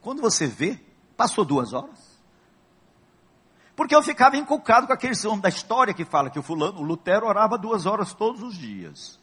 [0.01, 0.79] Quando você vê,
[1.17, 2.10] passou duas horas.
[3.81, 6.83] Porque eu ficava encucado com aquele homem da história que fala que o fulano, o
[6.83, 9.19] Lutero, orava duas horas todos os dias.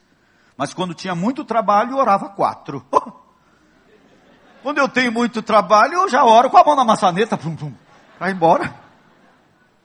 [0.56, 2.84] Mas quando tinha muito trabalho, orava quatro.
[4.60, 7.72] Quando eu tenho muito trabalho, eu já oro com a mão na maçaneta, pum, pum,
[8.18, 8.74] para embora.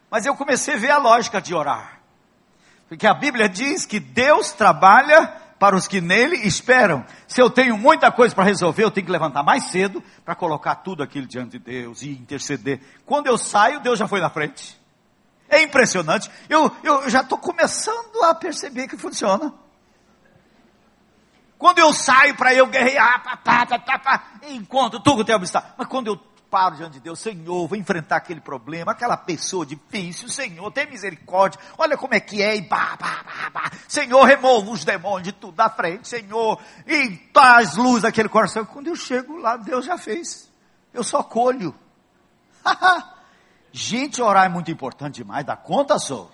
[0.10, 2.00] Mas eu comecei a ver a lógica de orar.
[2.90, 5.32] Porque a Bíblia diz que Deus trabalha
[5.64, 7.06] para os que nele esperam.
[7.26, 10.76] Se eu tenho muita coisa para resolver, eu tenho que levantar mais cedo para colocar
[10.76, 12.82] tudo aquilo diante de Deus e interceder.
[13.06, 14.78] Quando eu saio, Deus já foi na frente.
[15.48, 16.30] É impressionante.
[16.50, 19.54] Eu, eu já estou começando a perceber que funciona.
[21.58, 25.76] Quando eu saio para eu guerrear, pá, pá, pá, pá, encontro tudo que tem obstáculo.
[25.78, 26.20] Mas quando eu
[26.54, 31.60] paro diante de Deus, Senhor, vou enfrentar aquele problema, aquela pessoa difícil, Senhor, tem misericórdia,
[31.76, 32.70] olha como é que é, e.
[33.88, 38.66] Senhor, remova os demônios de tudo da frente, Senhor, e traz luz daquele coração.
[38.66, 40.48] Quando eu chego lá, Deus já fez.
[40.94, 41.74] Eu só colho.
[43.72, 46.32] Gente, orar é muito importante demais, dá conta, sou.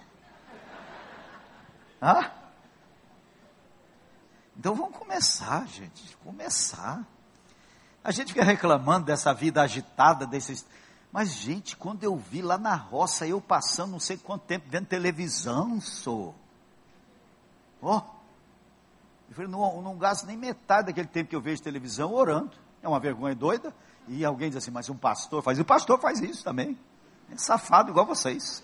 [4.58, 7.06] Então vamos começar, gente, começar.
[8.10, 10.66] A gente fica reclamando dessa vida agitada, desses.
[11.12, 14.88] Mas, gente, quando eu vi lá na roça, eu passando não sei quanto tempo vendo
[14.88, 16.34] televisão, sou.
[17.80, 17.98] Ó.
[18.00, 18.02] Oh.
[19.30, 22.50] Eu falei, não, não gasto nem metade daquele tempo que eu vejo televisão orando.
[22.82, 23.72] É uma vergonha doida.
[24.08, 25.64] E alguém diz assim, mas um pastor faz isso.
[25.64, 26.76] O pastor faz isso também.
[27.32, 28.64] É safado igual vocês.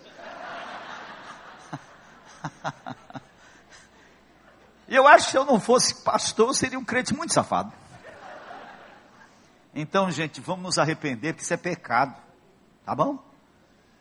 [4.88, 7.85] E eu acho que se eu não fosse pastor, eu seria um crente muito safado.
[9.76, 12.20] Então, gente, vamos nos arrepender, porque isso é pecado.
[12.86, 13.22] Tá bom?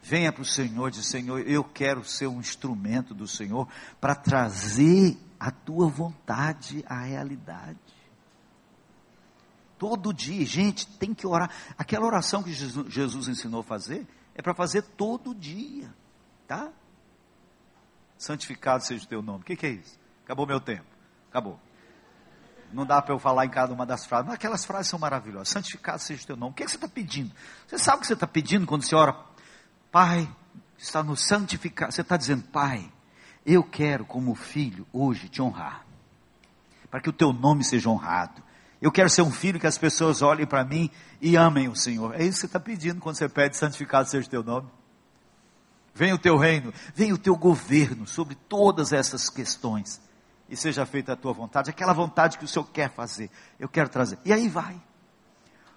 [0.01, 3.67] Venha para o Senhor diz, Senhor, eu quero ser um instrumento do Senhor
[4.01, 7.79] para trazer a tua vontade à realidade.
[9.79, 11.51] Todo dia, gente, tem que orar.
[11.77, 15.93] Aquela oração que Jesus ensinou a fazer é para fazer todo dia,
[16.47, 16.71] tá?
[18.17, 19.41] Santificado seja o teu nome.
[19.41, 19.99] O que, que é isso?
[20.23, 20.87] Acabou meu tempo.
[21.31, 21.59] Acabou.
[22.75, 25.49] Não dá para eu falar em cada uma das frases, mas aquelas frases são maravilhosas.
[25.49, 26.53] Santificado seja o teu nome.
[26.53, 27.31] O que, é que você está pedindo?
[27.67, 29.17] Você sabe o que você está pedindo quando você ora?
[29.93, 30.29] Pai,
[30.77, 31.93] está no santificado.
[31.93, 32.91] Você está dizendo, Pai,
[33.47, 35.85] eu quero, como filho, hoje te honrar.
[36.91, 38.43] Para que o teu nome seja honrado.
[38.81, 42.15] Eu quero ser um filho que as pessoas olhem para mim e amem o Senhor.
[42.15, 44.69] É isso que você está pedindo quando você pede santificado seja o teu nome.
[45.95, 50.01] Venha o teu reino, venha o teu governo sobre todas essas questões.
[50.49, 53.31] E seja feita a tua vontade, aquela vontade que o Senhor quer fazer.
[53.59, 54.19] Eu quero trazer.
[54.25, 54.77] E aí vai.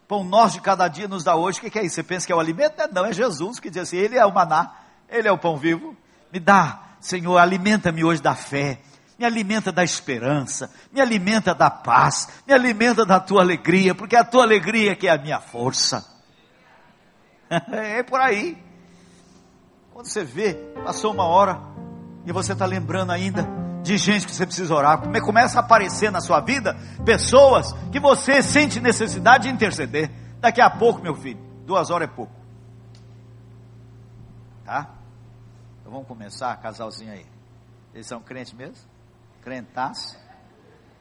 [0.08, 1.60] Pão nosso de cada dia nos dá hoje.
[1.60, 1.96] O que é isso?
[1.96, 2.76] Você pensa que é o alimento?
[2.94, 4.72] Não, é Jesus que diz assim: Ele é o maná,
[5.10, 5.96] Ele é o pão vivo.
[6.32, 8.80] Me dá, Senhor, alimenta-me hoje da fé,
[9.18, 14.20] me alimenta da esperança, me alimenta da paz, me alimenta da tua alegria, porque é
[14.20, 16.06] a tua alegria que é a minha força.
[17.72, 18.58] é por aí.
[19.92, 20.54] Quando você vê,
[20.84, 21.60] passou uma hora
[22.26, 23.57] e você está lembrando ainda
[23.88, 25.02] de gente que você precisa orar.
[25.22, 26.76] Começa a aparecer na sua vida
[27.06, 30.12] pessoas que você sente necessidade de interceder.
[30.40, 32.34] Daqui a pouco, meu filho, duas horas é pouco.
[34.66, 34.90] Tá?
[35.80, 37.26] Então vamos começar, casalzinho aí.
[37.94, 38.76] Eles são crentes mesmo?
[39.42, 40.18] Crentaço?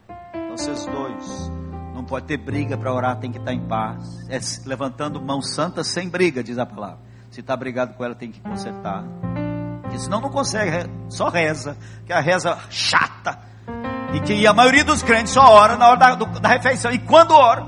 [0.09, 1.51] Então vocês dois.
[1.93, 4.24] Não pode ter briga para orar, tem que estar em paz.
[4.28, 6.99] É levantando mão santa sem briga, diz a palavra.
[7.30, 9.05] Se está brigado com ela, tem que consertar.
[9.97, 11.75] Porque senão não consegue, só reza,
[12.05, 13.39] que é a reza chata.
[14.13, 16.91] E que a maioria dos crentes só ora na hora da, do, da refeição.
[16.93, 17.67] E quando ora?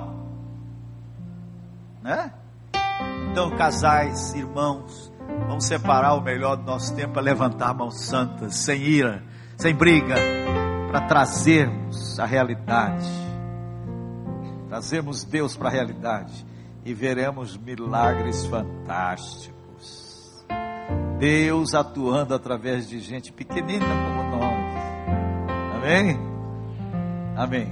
[2.03, 2.31] Né?
[3.31, 5.11] Então, casais, irmãos,
[5.47, 9.22] vamos separar o melhor do nosso tempo para levantar mãos santas, sem ira,
[9.57, 10.14] sem briga,
[10.91, 13.09] para trazermos a realidade.
[14.68, 16.47] Trazemos Deus para a realidade
[16.85, 19.57] e veremos milagres fantásticos.
[21.18, 25.76] Deus atuando através de gente pequenina como nós.
[25.76, 26.18] Amém?
[27.36, 27.66] Amém.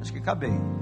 [0.00, 0.77] Acho que acabei.